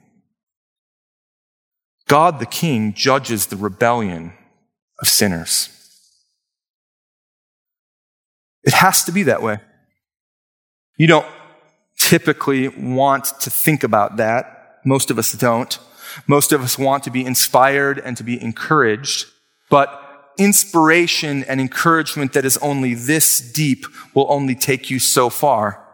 God 2.08 2.40
the 2.40 2.46
King 2.46 2.94
judges 2.94 3.48
the 3.48 3.58
rebellion 3.58 4.34
of 5.02 5.10
sinners. 5.10 5.70
It 8.64 8.74
has 8.74 9.04
to 9.06 9.12
be 9.12 9.24
that 9.24 9.42
way. 9.42 9.60
You 10.98 11.08
don't 11.08 11.26
typically 11.98 12.68
want 12.70 13.26
to 13.42 13.50
think 13.50 13.84
about 13.84 14.18
that. 14.18 14.80
Most 14.86 15.12
of 15.12 15.20
us 15.20 15.34
don't. 15.34 15.78
Most 16.28 16.52
of 16.52 16.62
us 16.62 16.78
want 16.78 17.04
to 17.04 17.10
be 17.10 17.26
inspired 17.26 18.00
and 18.00 18.16
to 18.18 18.24
be 18.24 18.42
encouraged, 18.42 19.28
but 19.70 20.34
inspiration 20.38 21.44
and 21.44 21.60
encouragement 21.60 22.34
that 22.34 22.46
is 22.46 22.58
only 22.58 22.94
this 22.94 23.40
deep 23.40 23.86
will 24.14 24.28
only 24.30 24.56
take 24.56 24.90
you 24.90 25.00
so 25.00 25.30
far. 25.30 25.85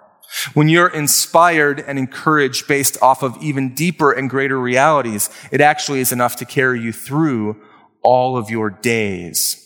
When 0.54 0.70
you're 0.70 0.88
inspired 0.88 1.80
and 1.80 2.00
encouraged 2.00 2.68
based 2.68 2.98
off 3.02 3.22
of 3.22 3.42
even 3.42 3.76
deeper 3.76 4.12
and 4.12 4.30
greater 4.30 4.60
realities, 4.60 5.30
it 5.52 5.62
actually 5.62 6.00
is 6.00 6.12
enough 6.12 6.38
to 6.38 6.46
carry 6.46 6.80
you 6.80 6.94
through 6.94 7.62
all 8.02 8.38
of 8.38 8.50
your 8.50 8.70
days. 8.70 9.58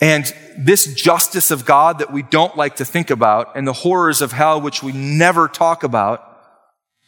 And 0.00 0.32
this 0.58 0.94
justice 0.94 1.50
of 1.50 1.64
God 1.64 1.98
that 1.98 2.12
we 2.12 2.22
don't 2.22 2.56
like 2.56 2.76
to 2.76 2.84
think 2.84 3.10
about 3.10 3.56
and 3.56 3.66
the 3.66 3.72
horrors 3.72 4.20
of 4.20 4.32
hell, 4.32 4.60
which 4.60 4.82
we 4.82 4.92
never 4.92 5.48
talk 5.48 5.82
about, 5.82 6.22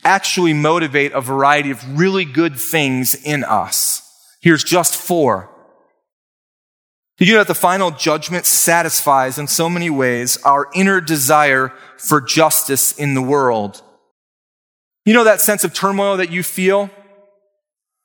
actually 0.04 0.54
motivate 0.54 1.12
a 1.12 1.20
variety 1.20 1.70
of 1.70 1.98
really 1.98 2.24
good 2.24 2.58
things 2.58 3.14
in 3.14 3.44
us. 3.44 4.02
Here's 4.40 4.64
just 4.64 4.96
four. 4.96 5.50
Did 7.18 7.26
you 7.26 7.34
know 7.34 7.40
that 7.40 7.48
the 7.48 7.54
final 7.54 7.90
judgment 7.90 8.46
satisfies 8.46 9.38
in 9.38 9.48
so 9.48 9.68
many 9.68 9.90
ways 9.90 10.40
our 10.44 10.68
inner 10.72 11.00
desire 11.00 11.72
for 11.96 12.20
justice 12.20 12.92
in 12.92 13.14
the 13.14 13.22
world? 13.22 13.82
You 15.04 15.14
know 15.14 15.24
that 15.24 15.40
sense 15.40 15.64
of 15.64 15.74
turmoil 15.74 16.16
that 16.18 16.30
you 16.30 16.44
feel? 16.44 16.90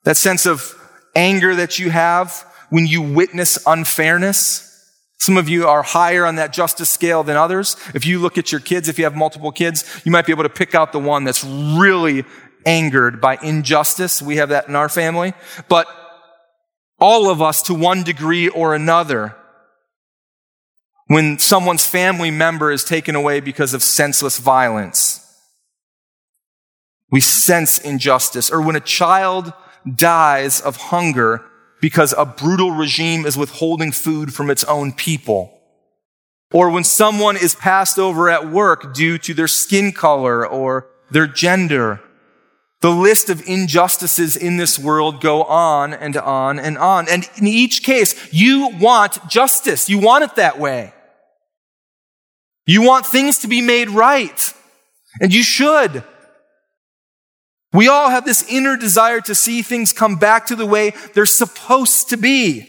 That 0.02 0.16
sense 0.16 0.46
of 0.46 0.74
anger 1.14 1.54
that 1.54 1.78
you 1.78 1.90
have 1.90 2.44
when 2.70 2.86
you 2.86 3.02
witness 3.02 3.56
unfairness? 3.66 4.70
Some 5.18 5.36
of 5.36 5.48
you 5.48 5.68
are 5.68 5.84
higher 5.84 6.26
on 6.26 6.34
that 6.36 6.52
justice 6.52 6.90
scale 6.90 7.22
than 7.22 7.36
others. 7.36 7.76
If 7.94 8.04
you 8.04 8.18
look 8.18 8.36
at 8.36 8.50
your 8.50 8.60
kids, 8.60 8.88
if 8.88 8.98
you 8.98 9.04
have 9.04 9.14
multiple 9.14 9.52
kids, 9.52 9.84
you 10.04 10.10
might 10.10 10.26
be 10.26 10.32
able 10.32 10.42
to 10.42 10.48
pick 10.48 10.74
out 10.74 10.90
the 10.90 10.98
one 10.98 11.22
that's 11.22 11.44
really 11.44 12.24
angered 12.66 13.20
by 13.20 13.38
injustice. 13.42 14.20
We 14.20 14.36
have 14.36 14.48
that 14.48 14.68
in 14.68 14.74
our 14.74 14.88
family. 14.88 15.34
But 15.68 15.86
all 17.04 17.28
of 17.28 17.42
us 17.42 17.60
to 17.60 17.74
one 17.74 18.02
degree 18.02 18.48
or 18.48 18.74
another. 18.74 19.36
When 21.06 21.38
someone's 21.38 21.86
family 21.86 22.30
member 22.30 22.72
is 22.72 22.82
taken 22.82 23.14
away 23.14 23.40
because 23.40 23.74
of 23.74 23.82
senseless 23.82 24.38
violence. 24.38 25.20
we 27.10 27.20
sense 27.20 27.78
injustice. 27.78 28.50
Or 28.50 28.62
when 28.62 28.74
a 28.74 28.80
child 28.80 29.52
dies 29.84 30.62
of 30.62 30.76
hunger 30.76 31.44
because 31.78 32.14
a 32.16 32.24
brutal 32.24 32.70
regime 32.70 33.26
is 33.26 33.36
withholding 33.36 33.92
food 33.92 34.32
from 34.32 34.48
its 34.48 34.64
own 34.64 34.90
people. 34.90 35.60
Or 36.54 36.70
when 36.70 36.84
someone 36.84 37.36
is 37.36 37.54
passed 37.54 37.98
over 37.98 38.30
at 38.30 38.50
work 38.50 38.94
due 38.94 39.18
to 39.18 39.34
their 39.34 39.52
skin 39.62 39.92
color 39.92 40.46
or 40.46 40.88
their 41.10 41.26
gender. 41.26 42.00
The 42.84 42.90
list 42.90 43.30
of 43.30 43.48
injustices 43.48 44.36
in 44.36 44.58
this 44.58 44.78
world 44.78 45.22
go 45.22 45.42
on 45.44 45.94
and 45.94 46.18
on 46.18 46.58
and 46.58 46.76
on. 46.76 47.08
And 47.08 47.26
in 47.38 47.46
each 47.46 47.82
case, 47.82 48.30
you 48.30 48.76
want 48.78 49.26
justice. 49.26 49.88
You 49.88 49.98
want 49.98 50.24
it 50.24 50.36
that 50.36 50.58
way. 50.58 50.92
You 52.66 52.82
want 52.82 53.06
things 53.06 53.38
to 53.38 53.48
be 53.48 53.62
made 53.62 53.88
right. 53.88 54.52
And 55.18 55.32
you 55.32 55.42
should. 55.42 56.04
We 57.72 57.88
all 57.88 58.10
have 58.10 58.26
this 58.26 58.44
inner 58.50 58.76
desire 58.76 59.22
to 59.22 59.34
see 59.34 59.62
things 59.62 59.94
come 59.94 60.16
back 60.16 60.44
to 60.48 60.54
the 60.54 60.66
way 60.66 60.92
they're 61.14 61.24
supposed 61.24 62.10
to 62.10 62.18
be. 62.18 62.68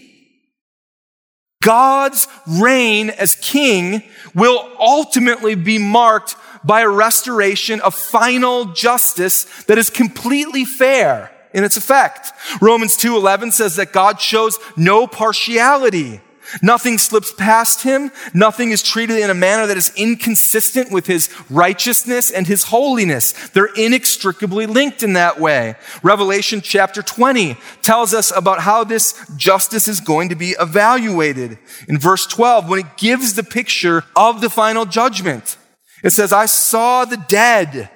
God's 1.62 2.30
reign 2.48 3.10
as 3.10 3.36
king 3.36 4.02
will 4.34 4.66
ultimately 4.80 5.56
be 5.56 5.78
marked 5.78 6.38
by 6.66 6.82
a 6.82 6.90
restoration 6.90 7.80
of 7.82 7.96
final 7.96 8.66
justice 8.66 9.46
that 9.64 9.78
is 9.78 9.90
completely 9.90 10.66
fair 10.66 11.32
in 11.54 11.64
its 11.64 11.78
effect. 11.78 12.34
Romans 12.60 12.98
2:11 12.98 13.52
says 13.52 13.76
that 13.78 13.94
God 13.94 14.20
shows 14.20 14.60
no 14.76 15.08
partiality. 15.08 16.22
Nothing 16.62 16.98
slips 16.98 17.34
past 17.34 17.82
him. 17.82 18.12
Nothing 18.34 18.72
is 18.72 18.84
treated 18.84 19.18
in 19.18 19.30
a 19.30 19.34
manner 19.34 19.66
that 19.68 19.78
is 19.78 19.92
inconsistent 19.96 20.92
with 20.92 21.08
his 21.08 21.30
righteousness 21.50 22.30
and 22.30 22.46
his 22.46 22.66
holiness. 22.66 23.34
They're 23.54 23.74
inextricably 23.76 24.68
linked 24.68 25.04
in 25.04 25.14
that 25.14 25.40
way. 25.40 25.76
Revelation 26.04 26.62
chapter 26.62 27.02
20 27.02 27.58
tells 27.82 28.14
us 28.14 28.32
about 28.36 28.62
how 28.62 28.84
this 28.84 29.16
justice 29.36 29.88
is 29.88 30.00
going 30.00 30.30
to 30.30 30.36
be 30.36 30.52
evaluated. 30.60 31.58
In 31.88 31.98
verse 31.98 32.26
12, 32.28 32.70
when 32.70 32.80
it 32.80 32.98
gives 32.98 33.34
the 33.34 33.44
picture 33.44 34.04
of 34.16 34.42
the 34.42 34.50
final 34.50 34.86
judgment, 34.86 35.58
it 36.06 36.12
says, 36.12 36.32
I 36.32 36.46
saw 36.46 37.04
the 37.04 37.18
dead, 37.18 37.90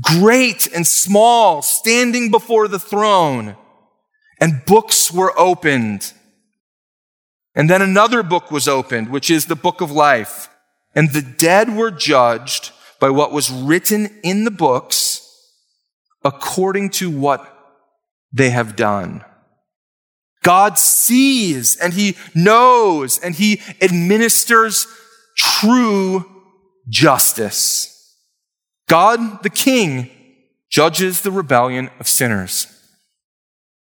great 0.00 0.66
and 0.74 0.86
small, 0.86 1.60
standing 1.60 2.30
before 2.30 2.66
the 2.66 2.78
throne, 2.78 3.56
and 4.40 4.64
books 4.64 5.12
were 5.12 5.38
opened. 5.38 6.14
And 7.54 7.68
then 7.68 7.82
another 7.82 8.22
book 8.22 8.50
was 8.50 8.66
opened, 8.66 9.10
which 9.10 9.30
is 9.30 9.46
the 9.46 9.54
book 9.54 9.82
of 9.82 9.90
life. 9.90 10.48
And 10.94 11.10
the 11.10 11.20
dead 11.20 11.76
were 11.76 11.90
judged 11.90 12.72
by 12.98 13.10
what 13.10 13.32
was 13.32 13.50
written 13.50 14.18
in 14.24 14.44
the 14.44 14.50
books 14.50 15.20
according 16.24 16.88
to 16.90 17.10
what 17.10 17.54
they 18.32 18.48
have 18.48 18.76
done. 18.76 19.22
God 20.42 20.78
sees 20.78 21.76
and 21.76 21.92
he 21.92 22.16
knows 22.34 23.18
and 23.18 23.34
he 23.34 23.60
administers 23.82 24.86
true 25.36 26.24
justice. 26.90 28.16
God, 28.88 29.42
the 29.42 29.50
king, 29.50 30.10
judges 30.68 31.22
the 31.22 31.30
rebellion 31.30 31.90
of 31.98 32.06
sinners. 32.06 32.66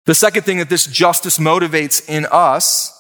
The 0.06 0.16
second 0.16 0.44
thing 0.44 0.58
that 0.58 0.70
this 0.70 0.88
justice 0.88 1.38
motivates 1.38 2.08
in 2.10 2.26
us 2.32 2.98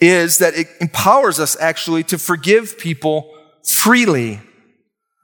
is 0.00 0.38
that 0.38 0.54
it 0.54 0.68
empowers 0.80 1.38
us 1.38 1.56
actually 1.60 2.02
to 2.04 2.18
forgive 2.18 2.78
people 2.78 3.32
freely. 3.64 4.40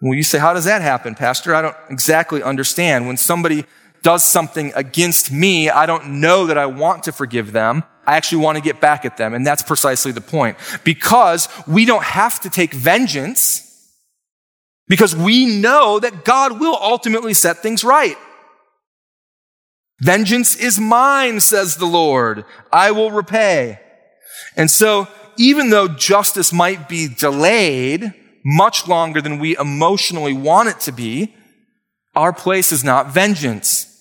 Well, 0.01 0.15
you 0.15 0.23
say, 0.23 0.39
how 0.39 0.53
does 0.53 0.67
that 0.67 0.83
happen, 0.83 1.15
Pastor? 1.15 1.55
I 1.55 1.63
don't 1.63 1.77
exactly 1.91 2.43
understand. 2.43 3.07
When 3.07 3.17
somebody 3.17 3.65
does 4.03 4.23
something 4.23 4.73
against 4.77 5.33
me, 5.33 5.71
I 5.71 5.87
don't 5.87 6.21
know 6.21 6.47
that 6.47 6.59
I 6.59 6.67
want 6.67 7.05
to 7.05 7.13
forgive 7.13 7.53
them. 7.53 7.83
I 8.07 8.17
actually 8.17 8.43
want 8.45 8.57
to 8.57 8.63
get 8.63 8.81
back 8.81 9.05
at 9.05 9.17
them. 9.17 9.35
And 9.35 9.45
that's 9.45 9.63
precisely 9.63 10.13
the 10.13 10.21
point. 10.21 10.59
Because 10.85 11.49
we 11.67 11.87
don't 11.87 12.05
have 12.05 12.39
to 12.41 12.51
take 12.51 12.73
vengeance 12.73 13.66
because 14.89 15.15
we 15.15 15.47
know 15.47 15.99
that 15.99 16.25
God 16.25 16.61
will 16.61 16.79
ultimately 16.81 17.35
set 17.35 17.59
things 17.59 17.85
right. 17.85 18.17
Vengeance 20.01 20.55
is 20.55 20.79
mine, 20.79 21.41
says 21.41 21.77
the 21.77 21.87
Lord. 21.87 22.45
I 22.73 22.91
will 22.91 23.11
repay. 23.11 23.81
And 24.57 24.71
so, 24.71 25.09
even 25.39 25.71
though 25.71 25.89
justice 25.89 26.53
might 26.53 26.89
be 26.89 27.09
delayed 27.09 28.15
much 28.45 28.87
longer 28.87 29.21
than 29.21 29.39
we 29.39 29.57
emotionally 29.57 30.33
want 30.33 30.69
it 30.69 30.81
to 30.81 30.93
be, 30.93 31.35
our 32.15 32.33
place 32.33 32.73
is 32.73 32.85
not 32.85 33.13
vengeance. 33.13 33.93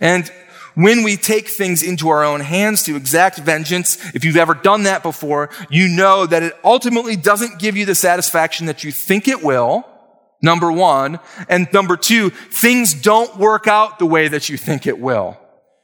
And 0.00 0.30
when 0.74 1.02
we 1.02 1.16
take 1.16 1.48
things 1.48 1.82
into 1.82 2.08
our 2.08 2.24
own 2.24 2.40
hands 2.40 2.82
to 2.84 2.96
exact 2.96 3.38
vengeance, 3.38 3.98
if 4.14 4.24
you've 4.24 4.36
ever 4.36 4.54
done 4.54 4.84
that 4.84 5.02
before, 5.02 5.50
you 5.68 5.88
know 5.88 6.26
that 6.26 6.42
it 6.42 6.56
ultimately 6.64 7.16
doesn't 7.16 7.58
give 7.58 7.76
you 7.76 7.84
the 7.84 7.94
satisfaction 7.94 8.66
that 8.66 8.82
you 8.82 8.90
think 8.90 9.28
it 9.28 9.42
will. 9.42 9.84
Number 10.42 10.70
one. 10.72 11.20
And 11.48 11.72
number 11.72 11.96
two, 11.96 12.30
things 12.30 12.92
don't 12.92 13.36
work 13.38 13.68
out 13.68 13.98
the 13.98 14.06
way 14.06 14.28
that 14.28 14.48
you 14.48 14.56
think 14.56 14.86
it 14.86 14.98
will. 14.98 15.38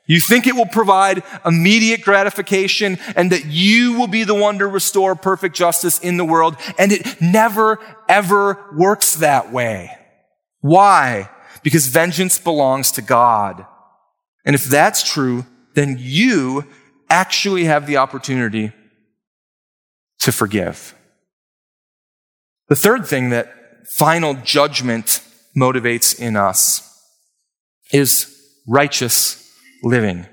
You 0.07 0.21
think 0.21 0.47
it 0.47 0.57
will 0.57 0.67
provide 0.67 1.23
immediate 1.45 2.01
gratification 2.01 2.99
and 3.15 3.31
that 3.31 3.45
you 3.45 3.99
will 3.99 4.07
be 4.07 4.25
the 4.25 4.35
one 4.35 4.59
to 4.59 4.67
restore 4.67 5.15
perfect 5.15 5.55
justice 5.55 5.99
in 5.99 6.17
the 6.17 6.25
world. 6.25 6.57
And 6.79 6.93
it 6.93 7.21
never, 7.21 7.79
ever 8.09 8.75
works 8.75 9.17
that 9.17 9.53
way. 9.53 9.97
Why? 10.61 11.29
Because 11.63 11.87
vengeance 11.87 12.39
belongs 12.39 12.91
to 12.93 13.03
God. 13.03 13.67
And 14.47 14.55
if 14.55 14.65
that's 14.65 15.03
true, 15.03 15.45
then 15.75 15.97
you 16.01 16.65
actually 17.11 17.65
have 17.65 17.87
the 17.87 17.99
opportunity 17.99 18.73
to 20.21 20.33
forgive. 20.33 20.95
The 22.69 22.77
third 22.77 23.07
thing 23.07 23.29
that 23.29 23.53
final 23.87 24.35
judgment 24.35 25.23
motivates 25.57 26.19
in 26.19 26.37
us 26.37 26.85
is 27.93 28.35
righteous 28.67 29.51
living. 29.83 30.27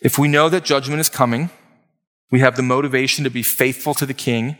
If 0.00 0.18
we 0.18 0.28
know 0.28 0.48
that 0.48 0.64
judgment 0.64 1.00
is 1.00 1.08
coming, 1.08 1.50
we 2.30 2.40
have 2.40 2.56
the 2.56 2.62
motivation 2.62 3.24
to 3.24 3.30
be 3.30 3.42
faithful 3.42 3.94
to 3.94 4.06
the 4.06 4.14
King 4.14 4.58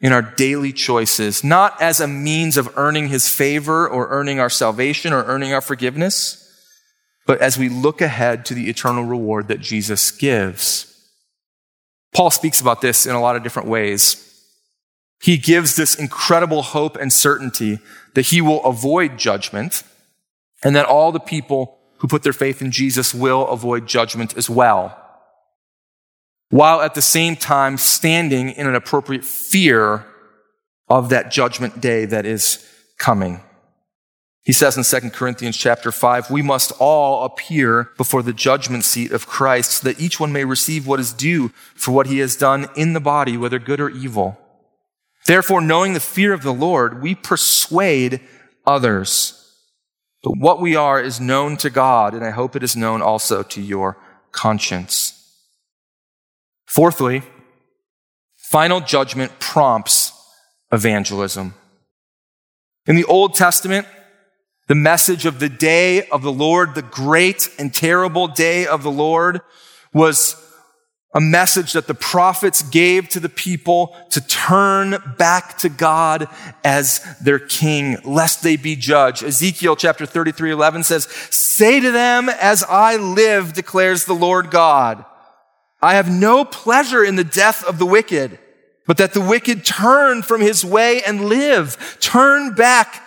in 0.00 0.12
our 0.12 0.22
daily 0.22 0.72
choices, 0.72 1.42
not 1.42 1.80
as 1.82 2.00
a 2.00 2.06
means 2.06 2.56
of 2.56 2.72
earning 2.76 3.08
his 3.08 3.28
favor 3.28 3.88
or 3.88 4.08
earning 4.10 4.38
our 4.38 4.50
salvation 4.50 5.12
or 5.12 5.24
earning 5.24 5.52
our 5.52 5.60
forgiveness, 5.60 6.44
but 7.26 7.40
as 7.40 7.58
we 7.58 7.68
look 7.68 8.00
ahead 8.00 8.44
to 8.46 8.54
the 8.54 8.70
eternal 8.70 9.04
reward 9.04 9.48
that 9.48 9.60
Jesus 9.60 10.10
gives. 10.10 10.84
Paul 12.14 12.30
speaks 12.30 12.60
about 12.60 12.80
this 12.80 13.06
in 13.06 13.14
a 13.14 13.20
lot 13.20 13.36
of 13.36 13.42
different 13.42 13.68
ways. 13.68 14.27
He 15.20 15.36
gives 15.36 15.76
this 15.76 15.94
incredible 15.94 16.62
hope 16.62 16.96
and 16.96 17.12
certainty 17.12 17.80
that 18.14 18.26
he 18.26 18.40
will 18.40 18.64
avoid 18.64 19.18
judgment 19.18 19.82
and 20.62 20.74
that 20.76 20.86
all 20.86 21.12
the 21.12 21.20
people 21.20 21.78
who 21.98 22.08
put 22.08 22.22
their 22.22 22.32
faith 22.32 22.62
in 22.62 22.70
Jesus 22.70 23.12
will 23.12 23.46
avoid 23.48 23.86
judgment 23.86 24.36
as 24.36 24.48
well, 24.48 24.96
while 26.50 26.80
at 26.80 26.94
the 26.94 27.02
same 27.02 27.36
time 27.36 27.76
standing 27.76 28.50
in 28.50 28.66
an 28.66 28.74
appropriate 28.74 29.24
fear 29.24 30.06
of 30.88 31.08
that 31.10 31.30
judgment 31.30 31.80
day 31.80 32.04
that 32.04 32.24
is 32.24 32.64
coming. 32.96 33.40
He 34.42 34.52
says 34.52 34.78
in 34.78 35.00
2 35.00 35.10
Corinthians 35.10 35.58
chapter 35.58 35.92
5, 35.92 36.30
we 36.30 36.40
must 36.40 36.72
all 36.78 37.24
appear 37.24 37.90
before 37.98 38.22
the 38.22 38.32
judgment 38.32 38.84
seat 38.84 39.12
of 39.12 39.26
Christ 39.26 39.72
so 39.72 39.88
that 39.88 40.00
each 40.00 40.18
one 40.18 40.32
may 40.32 40.44
receive 40.44 40.86
what 40.86 41.00
is 41.00 41.12
due 41.12 41.50
for 41.74 41.92
what 41.92 42.06
he 42.06 42.20
has 42.20 42.34
done 42.34 42.66
in 42.74 42.94
the 42.94 43.00
body, 43.00 43.36
whether 43.36 43.58
good 43.58 43.80
or 43.80 43.90
evil. 43.90 44.38
Therefore, 45.28 45.60
knowing 45.60 45.92
the 45.92 46.00
fear 46.00 46.32
of 46.32 46.40
the 46.40 46.54
Lord, 46.54 47.02
we 47.02 47.14
persuade 47.14 48.20
others. 48.66 49.34
But 50.22 50.38
what 50.38 50.58
we 50.58 50.74
are 50.74 51.02
is 51.02 51.20
known 51.20 51.58
to 51.58 51.68
God, 51.68 52.14
and 52.14 52.24
I 52.24 52.30
hope 52.30 52.56
it 52.56 52.62
is 52.62 52.74
known 52.74 53.02
also 53.02 53.42
to 53.42 53.60
your 53.60 53.98
conscience. 54.32 55.12
Fourthly, 56.64 57.24
final 58.38 58.80
judgment 58.80 59.38
prompts 59.38 60.12
evangelism. 60.72 61.52
In 62.86 62.96
the 62.96 63.04
Old 63.04 63.34
Testament, 63.34 63.86
the 64.66 64.74
message 64.74 65.26
of 65.26 65.40
the 65.40 65.50
day 65.50 66.08
of 66.08 66.22
the 66.22 66.32
Lord, 66.32 66.74
the 66.74 66.80
great 66.80 67.50
and 67.58 67.74
terrible 67.74 68.28
day 68.28 68.66
of 68.66 68.82
the 68.82 68.90
Lord, 68.90 69.42
was 69.92 70.47
a 71.14 71.20
message 71.20 71.72
that 71.72 71.86
the 71.86 71.94
prophets 71.94 72.62
gave 72.62 73.08
to 73.08 73.20
the 73.20 73.28
people 73.28 73.96
to 74.10 74.20
turn 74.20 74.96
back 75.16 75.56
to 75.58 75.68
God 75.68 76.28
as 76.62 77.00
their 77.18 77.38
king, 77.38 77.96
lest 78.04 78.42
they 78.42 78.56
be 78.56 78.76
judged. 78.76 79.24
Ezekiel 79.24 79.74
chapter 79.74 80.04
33, 80.04 80.50
11 80.50 80.84
says, 80.84 81.04
Say 81.30 81.80
to 81.80 81.90
them, 81.90 82.28
as 82.28 82.62
I 82.62 82.96
live, 82.96 83.54
declares 83.54 84.04
the 84.04 84.14
Lord 84.14 84.50
God, 84.50 85.04
I 85.80 85.94
have 85.94 86.10
no 86.10 86.44
pleasure 86.44 87.04
in 87.04 87.16
the 87.16 87.24
death 87.24 87.64
of 87.64 87.78
the 87.78 87.86
wicked, 87.86 88.38
but 88.86 88.98
that 88.98 89.14
the 89.14 89.20
wicked 89.20 89.64
turn 89.64 90.22
from 90.22 90.40
his 90.40 90.64
way 90.64 91.02
and 91.02 91.26
live. 91.26 91.98
Turn 92.00 92.54
back 92.54 93.02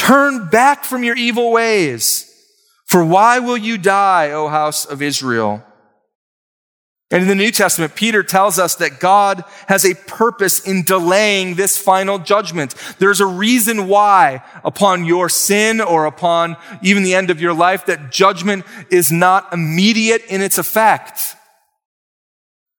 Turn 0.00 0.48
back 0.48 0.84
from 0.84 1.04
your 1.04 1.16
evil 1.16 1.52
ways. 1.52 2.26
For 2.86 3.04
why 3.04 3.38
will 3.38 3.56
you 3.56 3.78
die, 3.78 4.30
O 4.30 4.48
house 4.48 4.84
of 4.84 5.02
Israel? 5.02 5.62
And 7.12 7.22
in 7.22 7.28
the 7.28 7.34
New 7.34 7.50
Testament, 7.50 7.96
Peter 7.96 8.22
tells 8.22 8.58
us 8.60 8.76
that 8.76 9.00
God 9.00 9.42
has 9.66 9.84
a 9.84 9.94
purpose 9.94 10.60
in 10.60 10.84
delaying 10.84 11.56
this 11.56 11.76
final 11.76 12.20
judgment. 12.20 12.76
There's 12.98 13.20
a 13.20 13.26
reason 13.26 13.88
why 13.88 14.44
upon 14.62 15.04
your 15.04 15.28
sin 15.28 15.80
or 15.80 16.06
upon 16.06 16.56
even 16.82 17.02
the 17.02 17.16
end 17.16 17.30
of 17.30 17.40
your 17.40 17.52
life 17.52 17.86
that 17.86 18.12
judgment 18.12 18.64
is 18.90 19.10
not 19.10 19.52
immediate 19.52 20.22
in 20.26 20.40
its 20.40 20.56
effect. 20.56 21.34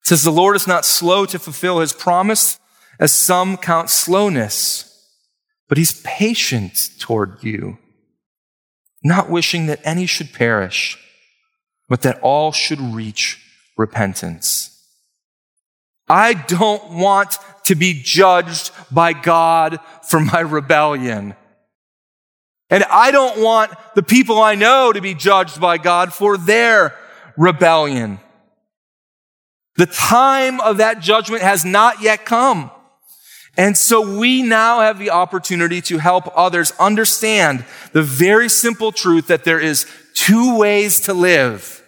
It 0.01 0.07
says 0.07 0.23
the 0.23 0.31
Lord 0.31 0.55
is 0.55 0.67
not 0.67 0.85
slow 0.85 1.25
to 1.25 1.37
fulfill 1.37 1.79
his 1.79 1.91
promise 1.91 2.57
as 3.01 3.11
some 3.11 3.57
count 3.57 3.89
slowness, 3.89 4.87
but 5.67 5.77
he's 5.77 6.01
patient 6.03 6.77
toward 6.99 7.43
you, 7.43 7.79
not 9.03 9.29
wishing 9.29 9.65
that 9.65 9.81
any 9.83 10.05
should 10.05 10.31
perish, 10.31 10.97
but 11.89 12.01
that 12.03 12.19
all 12.21 12.53
should 12.53 12.79
reach 12.79 13.39
repentance. 13.77 14.67
I 16.07 16.33
don't 16.33 16.91
want 16.91 17.37
to 17.65 17.75
be 17.75 17.93
judged 17.93 18.71
by 18.91 19.13
God 19.13 19.79
for 20.03 20.19
my 20.19 20.41
rebellion. 20.41 21.35
And 22.69 22.83
I 22.85 23.11
don't 23.11 23.41
want 23.41 23.71
the 23.95 24.03
people 24.03 24.39
I 24.41 24.55
know 24.55 24.91
to 24.91 25.01
be 25.01 25.13
judged 25.13 25.59
by 25.59 25.77
God 25.77 26.13
for 26.13 26.37
their 26.37 26.97
rebellion. 27.37 28.19
The 29.75 29.85
time 29.85 30.59
of 30.59 30.77
that 30.77 30.99
judgment 30.99 31.43
has 31.43 31.63
not 31.63 32.01
yet 32.01 32.25
come. 32.25 32.71
And 33.57 33.77
so 33.77 34.17
we 34.17 34.41
now 34.41 34.79
have 34.81 34.99
the 34.99 35.09
opportunity 35.09 35.81
to 35.81 35.97
help 35.97 36.31
others 36.37 36.71
understand 36.79 37.65
the 37.91 38.03
very 38.03 38.49
simple 38.49 38.91
truth 38.91 39.27
that 39.27 39.43
there 39.43 39.59
is 39.59 39.85
two 40.13 40.57
ways 40.57 41.01
to 41.01 41.13
live. 41.13 41.80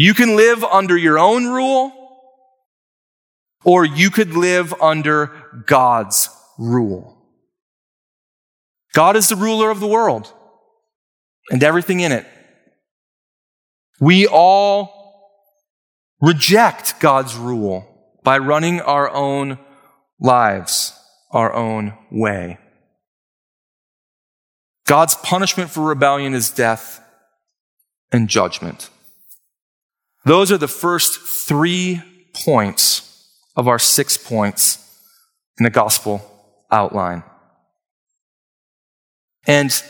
You 0.00 0.14
can 0.14 0.34
live 0.34 0.64
under 0.64 0.96
your 0.96 1.18
own 1.18 1.44
rule, 1.44 1.92
or 3.66 3.84
you 3.84 4.08
could 4.08 4.32
live 4.32 4.72
under 4.80 5.30
God's 5.66 6.30
rule. 6.56 7.18
God 8.94 9.14
is 9.14 9.28
the 9.28 9.36
ruler 9.36 9.68
of 9.68 9.78
the 9.78 9.86
world 9.86 10.32
and 11.50 11.62
everything 11.62 12.00
in 12.00 12.12
it. 12.12 12.26
We 14.00 14.26
all 14.26 15.36
reject 16.22 16.98
God's 17.00 17.36
rule 17.36 17.86
by 18.24 18.38
running 18.38 18.80
our 18.80 19.10
own 19.10 19.58
lives, 20.18 20.98
our 21.30 21.52
own 21.52 21.92
way. 22.10 22.58
God's 24.86 25.14
punishment 25.16 25.68
for 25.68 25.86
rebellion 25.86 26.32
is 26.32 26.48
death 26.48 27.04
and 28.10 28.30
judgment. 28.30 28.88
Those 30.24 30.52
are 30.52 30.58
the 30.58 30.68
first 30.68 31.20
three 31.20 32.02
points 32.44 33.06
of 33.56 33.68
our 33.68 33.78
six 33.78 34.16
points 34.16 34.78
in 35.58 35.64
the 35.64 35.70
gospel 35.70 36.22
outline. 36.70 37.22
And 39.46 39.82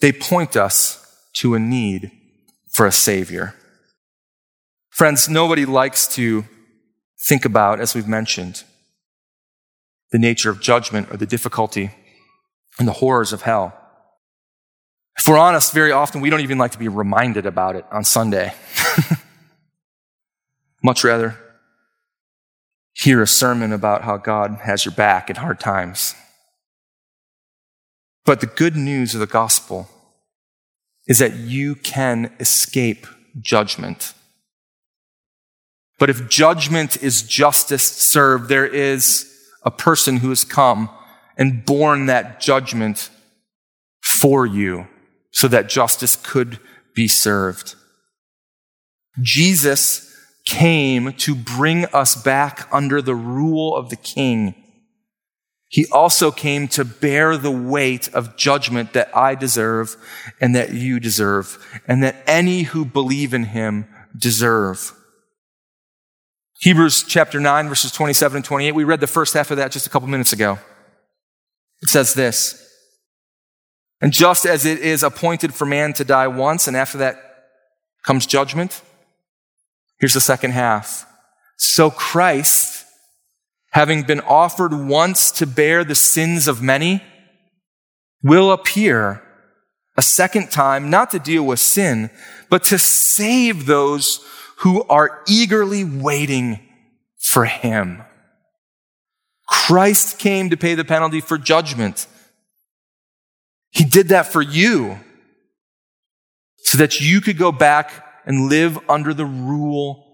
they 0.00 0.12
point 0.12 0.56
us 0.56 0.96
to 1.34 1.54
a 1.54 1.58
need 1.58 2.10
for 2.72 2.86
a 2.86 2.92
Savior. 2.92 3.54
Friends, 4.90 5.28
nobody 5.28 5.64
likes 5.64 6.06
to 6.14 6.44
think 7.28 7.44
about, 7.44 7.80
as 7.80 7.94
we've 7.94 8.08
mentioned, 8.08 8.64
the 10.10 10.18
nature 10.18 10.50
of 10.50 10.60
judgment 10.60 11.10
or 11.10 11.16
the 11.16 11.26
difficulty 11.26 11.90
and 12.78 12.88
the 12.88 12.92
horrors 12.92 13.32
of 13.32 13.42
hell. 13.42 13.76
If 15.16 15.26
we're 15.26 15.38
honest, 15.38 15.72
very 15.72 15.92
often 15.92 16.20
we 16.20 16.30
don't 16.30 16.40
even 16.40 16.58
like 16.58 16.72
to 16.72 16.78
be 16.78 16.88
reminded 16.88 17.46
about 17.46 17.76
it 17.76 17.84
on 17.92 18.04
Sunday. 18.04 18.52
Much 20.82 21.04
rather 21.04 21.36
hear 22.92 23.22
a 23.22 23.26
sermon 23.26 23.72
about 23.72 24.02
how 24.02 24.16
God 24.16 24.58
has 24.62 24.84
your 24.84 24.94
back 24.94 25.30
in 25.30 25.36
hard 25.36 25.60
times. 25.60 26.14
But 28.24 28.40
the 28.40 28.46
good 28.46 28.76
news 28.76 29.14
of 29.14 29.20
the 29.20 29.26
gospel 29.26 29.88
is 31.06 31.18
that 31.18 31.34
you 31.34 31.74
can 31.74 32.32
escape 32.38 33.06
judgment. 33.40 34.14
But 35.98 36.10
if 36.10 36.28
judgment 36.28 37.02
is 37.02 37.22
justice 37.22 37.82
served, 37.82 38.48
there 38.48 38.66
is 38.66 39.26
a 39.62 39.70
person 39.70 40.18
who 40.18 40.28
has 40.30 40.44
come 40.44 40.88
and 41.36 41.64
borne 41.64 42.06
that 42.06 42.40
judgment 42.40 43.10
for 44.02 44.46
you 44.46 44.86
so 45.30 45.48
that 45.48 45.68
justice 45.68 46.16
could 46.16 46.58
be 46.94 47.08
served. 47.08 47.74
Jesus 49.20 50.09
came 50.46 51.12
to 51.14 51.34
bring 51.34 51.84
us 51.86 52.20
back 52.20 52.68
under 52.72 53.00
the 53.02 53.14
rule 53.14 53.76
of 53.76 53.90
the 53.90 53.96
king. 53.96 54.54
He 55.68 55.86
also 55.92 56.32
came 56.32 56.66
to 56.68 56.84
bear 56.84 57.36
the 57.36 57.50
weight 57.50 58.12
of 58.12 58.36
judgment 58.36 58.92
that 58.92 59.16
I 59.16 59.36
deserve 59.36 59.96
and 60.40 60.54
that 60.56 60.72
you 60.72 60.98
deserve 60.98 61.80
and 61.86 62.02
that 62.02 62.16
any 62.26 62.62
who 62.62 62.84
believe 62.84 63.32
in 63.32 63.44
him 63.44 63.86
deserve. 64.18 64.92
Hebrews 66.60 67.04
chapter 67.04 67.38
9 67.38 67.68
verses 67.68 67.92
27 67.92 68.36
and 68.36 68.44
28. 68.44 68.74
We 68.74 68.82
read 68.84 69.00
the 69.00 69.06
first 69.06 69.32
half 69.32 69.52
of 69.52 69.58
that 69.58 69.70
just 69.70 69.86
a 69.86 69.90
couple 69.90 70.08
minutes 70.08 70.32
ago. 70.32 70.58
It 71.82 71.88
says 71.88 72.14
this. 72.14 72.66
And 74.00 74.12
just 74.12 74.46
as 74.46 74.66
it 74.66 74.80
is 74.80 75.02
appointed 75.02 75.54
for 75.54 75.66
man 75.66 75.92
to 75.94 76.04
die 76.04 76.26
once 76.26 76.66
and 76.66 76.76
after 76.76 76.98
that 76.98 77.16
comes 78.04 78.26
judgment, 78.26 78.82
Here's 80.00 80.14
the 80.14 80.20
second 80.20 80.52
half. 80.52 81.06
So 81.56 81.90
Christ, 81.90 82.86
having 83.70 84.02
been 84.02 84.20
offered 84.20 84.72
once 84.72 85.30
to 85.32 85.46
bear 85.46 85.84
the 85.84 85.94
sins 85.94 86.48
of 86.48 86.62
many, 86.62 87.02
will 88.22 88.50
appear 88.50 89.22
a 89.96 90.02
second 90.02 90.50
time, 90.50 90.88
not 90.88 91.10
to 91.10 91.18
deal 91.18 91.44
with 91.44 91.60
sin, 91.60 92.10
but 92.48 92.64
to 92.64 92.78
save 92.78 93.66
those 93.66 94.24
who 94.58 94.82
are 94.84 95.22
eagerly 95.28 95.84
waiting 95.84 96.60
for 97.18 97.44
him. 97.44 98.02
Christ 99.46 100.18
came 100.18 100.48
to 100.50 100.56
pay 100.56 100.74
the 100.74 100.84
penalty 100.84 101.20
for 101.20 101.36
judgment. 101.36 102.06
He 103.70 103.84
did 103.84 104.08
that 104.08 104.26
for 104.26 104.40
you 104.40 104.98
so 106.58 106.78
that 106.78 107.00
you 107.00 107.20
could 107.20 107.36
go 107.36 107.52
back 107.52 108.09
and 108.24 108.48
live 108.48 108.78
under 108.88 109.14
the 109.14 109.24
rule 109.24 110.06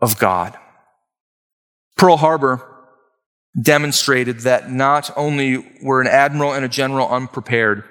of 0.00 0.18
God. 0.18 0.56
Pearl 1.96 2.16
Harbor 2.16 2.66
demonstrated 3.60 4.40
that 4.40 4.70
not 4.70 5.10
only 5.16 5.64
were 5.82 6.00
an 6.00 6.06
admiral 6.06 6.52
and 6.52 6.64
a 6.64 6.68
general 6.68 7.08
unprepared, 7.08 7.84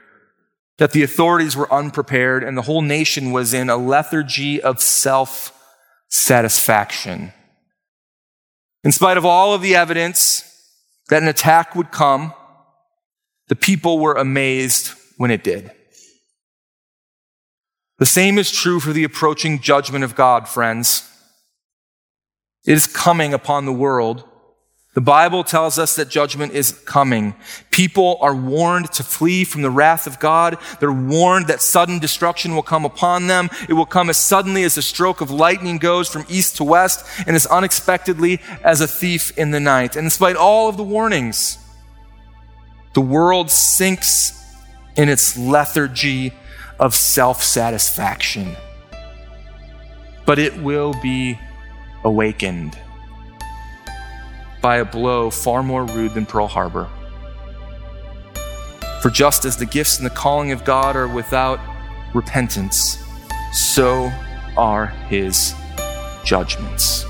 that 0.77 0.91
the 0.91 1.03
authorities 1.03 1.55
were 1.55 1.71
unprepared 1.71 2.43
and 2.43 2.57
the 2.57 2.63
whole 2.63 2.81
nation 2.81 3.31
was 3.31 3.53
in 3.53 3.69
a 3.69 3.77
lethargy 3.77 4.61
of 4.61 4.81
self 4.81 5.57
satisfaction. 6.09 7.31
In 8.83 8.91
spite 8.91 9.17
of 9.17 9.25
all 9.25 9.53
of 9.53 9.61
the 9.61 9.75
evidence 9.75 10.43
that 11.09 11.21
an 11.21 11.27
attack 11.27 11.75
would 11.75 11.91
come, 11.91 12.33
the 13.47 13.55
people 13.55 13.99
were 13.99 14.15
amazed 14.15 14.93
when 15.17 15.29
it 15.29 15.43
did. 15.43 15.71
The 18.01 18.07
same 18.07 18.39
is 18.39 18.49
true 18.49 18.79
for 18.79 18.93
the 18.93 19.03
approaching 19.03 19.59
judgment 19.59 20.03
of 20.03 20.15
God, 20.15 20.47
friends. 20.47 21.07
It 22.65 22.73
is 22.73 22.87
coming 22.87 23.31
upon 23.31 23.67
the 23.67 23.71
world. 23.71 24.27
The 24.95 25.01
Bible 25.01 25.43
tells 25.43 25.77
us 25.77 25.97
that 25.97 26.09
judgment 26.09 26.53
is 26.53 26.71
coming. 26.71 27.35
People 27.69 28.17
are 28.19 28.33
warned 28.33 28.91
to 28.93 29.03
flee 29.03 29.43
from 29.43 29.61
the 29.61 29.69
wrath 29.69 30.07
of 30.07 30.19
God. 30.19 30.57
They're 30.79 30.91
warned 30.91 31.45
that 31.45 31.61
sudden 31.61 31.99
destruction 31.99 32.55
will 32.55 32.63
come 32.63 32.85
upon 32.85 33.27
them. 33.27 33.51
It 33.69 33.73
will 33.73 33.85
come 33.85 34.09
as 34.09 34.17
suddenly 34.17 34.63
as 34.63 34.77
a 34.77 34.81
stroke 34.81 35.21
of 35.21 35.29
lightning 35.29 35.77
goes 35.77 36.09
from 36.09 36.25
east 36.27 36.57
to 36.57 36.63
west 36.63 37.05
and 37.27 37.35
as 37.35 37.45
unexpectedly 37.45 38.41
as 38.63 38.81
a 38.81 38.87
thief 38.87 39.37
in 39.37 39.51
the 39.51 39.59
night. 39.59 39.95
And 39.95 40.07
despite 40.07 40.35
all 40.35 40.67
of 40.67 40.75
the 40.75 40.83
warnings, 40.83 41.59
the 42.95 43.01
world 43.01 43.51
sinks 43.51 44.43
in 44.97 45.07
its 45.07 45.37
lethargy 45.37 46.33
of 46.81 46.95
self 46.95 47.41
satisfaction. 47.43 48.55
But 50.25 50.39
it 50.39 50.57
will 50.57 50.93
be 51.01 51.39
awakened 52.03 52.77
by 54.61 54.77
a 54.77 54.85
blow 54.85 55.29
far 55.29 55.63
more 55.63 55.85
rude 55.85 56.13
than 56.13 56.25
Pearl 56.25 56.47
Harbor. 56.47 56.89
For 59.01 59.09
just 59.09 59.45
as 59.45 59.57
the 59.57 59.65
gifts 59.65 59.97
and 59.97 60.05
the 60.05 60.13
calling 60.13 60.51
of 60.51 60.63
God 60.63 60.95
are 60.95 61.07
without 61.07 61.59
repentance, 62.13 62.97
so 63.53 64.11
are 64.57 64.87
his 65.07 65.55
judgments. 66.23 67.05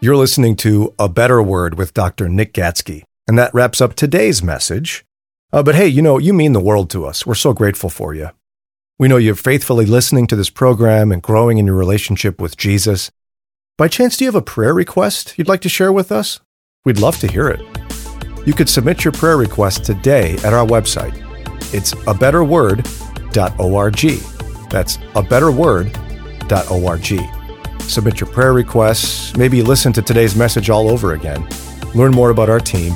You're 0.00 0.16
listening 0.16 0.56
to 0.56 0.94
A 0.98 1.08
Better 1.08 1.42
Word 1.42 1.76
with 1.76 1.94
Dr. 1.94 2.28
Nick 2.28 2.54
Gatsky. 2.54 3.04
And 3.26 3.38
that 3.38 3.54
wraps 3.54 3.80
up 3.80 3.94
today's 3.94 4.42
message. 4.42 5.04
Uh, 5.52 5.62
but 5.62 5.74
hey, 5.74 5.86
you 5.86 6.02
know, 6.02 6.18
you 6.18 6.32
mean 6.32 6.52
the 6.52 6.60
world 6.60 6.90
to 6.90 7.06
us. 7.06 7.26
We're 7.26 7.34
so 7.34 7.52
grateful 7.52 7.90
for 7.90 8.14
you. 8.14 8.30
We 8.98 9.08
know 9.08 9.16
you're 9.16 9.34
faithfully 9.34 9.86
listening 9.86 10.26
to 10.26 10.36
this 10.36 10.50
program 10.50 11.10
and 11.10 11.22
growing 11.22 11.58
in 11.58 11.66
your 11.66 11.74
relationship 11.74 12.40
with 12.40 12.56
Jesus. 12.56 13.10
By 13.78 13.88
chance, 13.88 14.16
do 14.16 14.24
you 14.24 14.28
have 14.28 14.34
a 14.34 14.42
prayer 14.42 14.74
request 14.74 15.38
you'd 15.38 15.48
like 15.48 15.62
to 15.62 15.68
share 15.68 15.92
with 15.92 16.12
us? 16.12 16.40
We'd 16.84 17.00
love 17.00 17.18
to 17.20 17.26
hear 17.26 17.48
it. 17.48 17.60
You 18.46 18.52
could 18.52 18.68
submit 18.68 19.04
your 19.04 19.12
prayer 19.12 19.36
request 19.36 19.84
today 19.84 20.34
at 20.44 20.52
our 20.52 20.66
website. 20.66 21.16
It's 21.72 21.92
a 22.06 22.14
better 22.14 22.40
abetterword.org. 22.40 24.70
That's 24.70 24.98
a 25.14 25.22
better 25.22 25.50
abetterword.org. 25.50 27.82
Submit 27.82 28.20
your 28.20 28.30
prayer 28.30 28.52
requests, 28.52 29.36
maybe 29.36 29.62
listen 29.62 29.92
to 29.94 30.02
today's 30.02 30.36
message 30.36 30.70
all 30.70 30.88
over 30.88 31.14
again, 31.14 31.44
learn 31.94 32.12
more 32.12 32.30
about 32.30 32.48
our 32.48 32.60
team, 32.60 32.94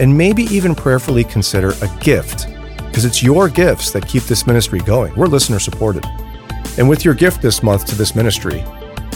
and 0.00 0.16
maybe 0.16 0.44
even 0.44 0.74
prayerfully 0.74 1.24
consider 1.24 1.70
a 1.82 1.98
gift, 2.00 2.46
because 2.86 3.04
it's 3.04 3.22
your 3.22 3.48
gifts 3.48 3.90
that 3.90 4.06
keep 4.06 4.22
this 4.24 4.46
ministry 4.46 4.80
going. 4.80 5.14
We're 5.14 5.26
listener 5.26 5.58
supported. 5.58 6.04
And 6.78 6.88
with 6.88 7.04
your 7.04 7.14
gift 7.14 7.42
this 7.42 7.62
month 7.62 7.86
to 7.86 7.94
this 7.94 8.14
ministry, 8.14 8.64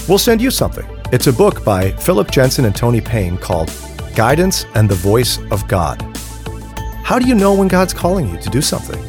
we'll 0.08 0.18
send 0.18 0.42
you 0.42 0.50
something. 0.50 0.86
It's 1.12 1.26
a 1.26 1.32
book 1.32 1.64
by 1.64 1.92
Phillip 1.92 2.30
Jensen 2.30 2.64
and 2.64 2.74
Tony 2.74 3.00
Payne 3.00 3.38
called 3.38 3.70
Guidance 4.16 4.66
and 4.74 4.88
the 4.88 4.94
Voice 4.94 5.38
of 5.50 5.68
God. 5.68 6.00
How 7.04 7.18
do 7.18 7.28
you 7.28 7.34
know 7.34 7.54
when 7.54 7.68
God's 7.68 7.92
calling 7.92 8.28
you 8.28 8.38
to 8.40 8.50
do 8.50 8.62
something? 8.62 9.02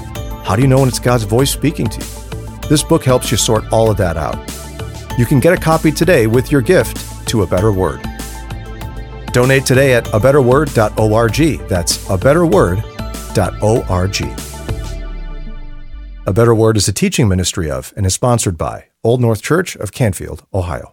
How 0.44 0.56
do 0.56 0.62
you 0.62 0.68
know 0.68 0.80
when 0.80 0.90
it's 0.90 1.00
God's 1.00 1.24
voice 1.24 1.52
speaking 1.52 1.88
to 1.88 2.00
you? 2.00 2.60
This 2.70 2.84
book 2.84 3.04
helps 3.04 3.32
you 3.32 3.38
sort 3.38 3.64
all 3.72 3.90
of 3.90 3.98
that 3.98 4.18
out. 4.18 4.38
You 5.18 5.26
can 5.26 5.40
get 5.40 5.54
a 5.54 5.58
copy 5.58 5.92
today 5.92 6.28
with 6.28 6.52
your 6.52 6.62
gift 6.62 7.28
to 7.30 7.44
A 7.44 7.48
Better 7.48 7.72
Word. 7.72 8.02
Donate 9.34 9.66
today 9.66 9.96
at 9.96 10.06
abetterword.org. 10.06 11.68
That's 11.68 11.98
abetterword.org. 12.06 14.40
A 16.26 16.32
Better 16.32 16.56
Word 16.56 16.78
is 16.78 16.88
a 16.88 16.94
teaching 16.94 17.28
ministry 17.28 17.70
of 17.70 17.94
and 17.98 18.06
is 18.06 18.14
sponsored 18.14 18.58
by 18.58 18.86
Old 19.04 19.20
North 19.20 19.42
Church 19.42 19.76
of 19.76 19.92
Canfield, 19.92 20.46
Ohio. 20.54 20.93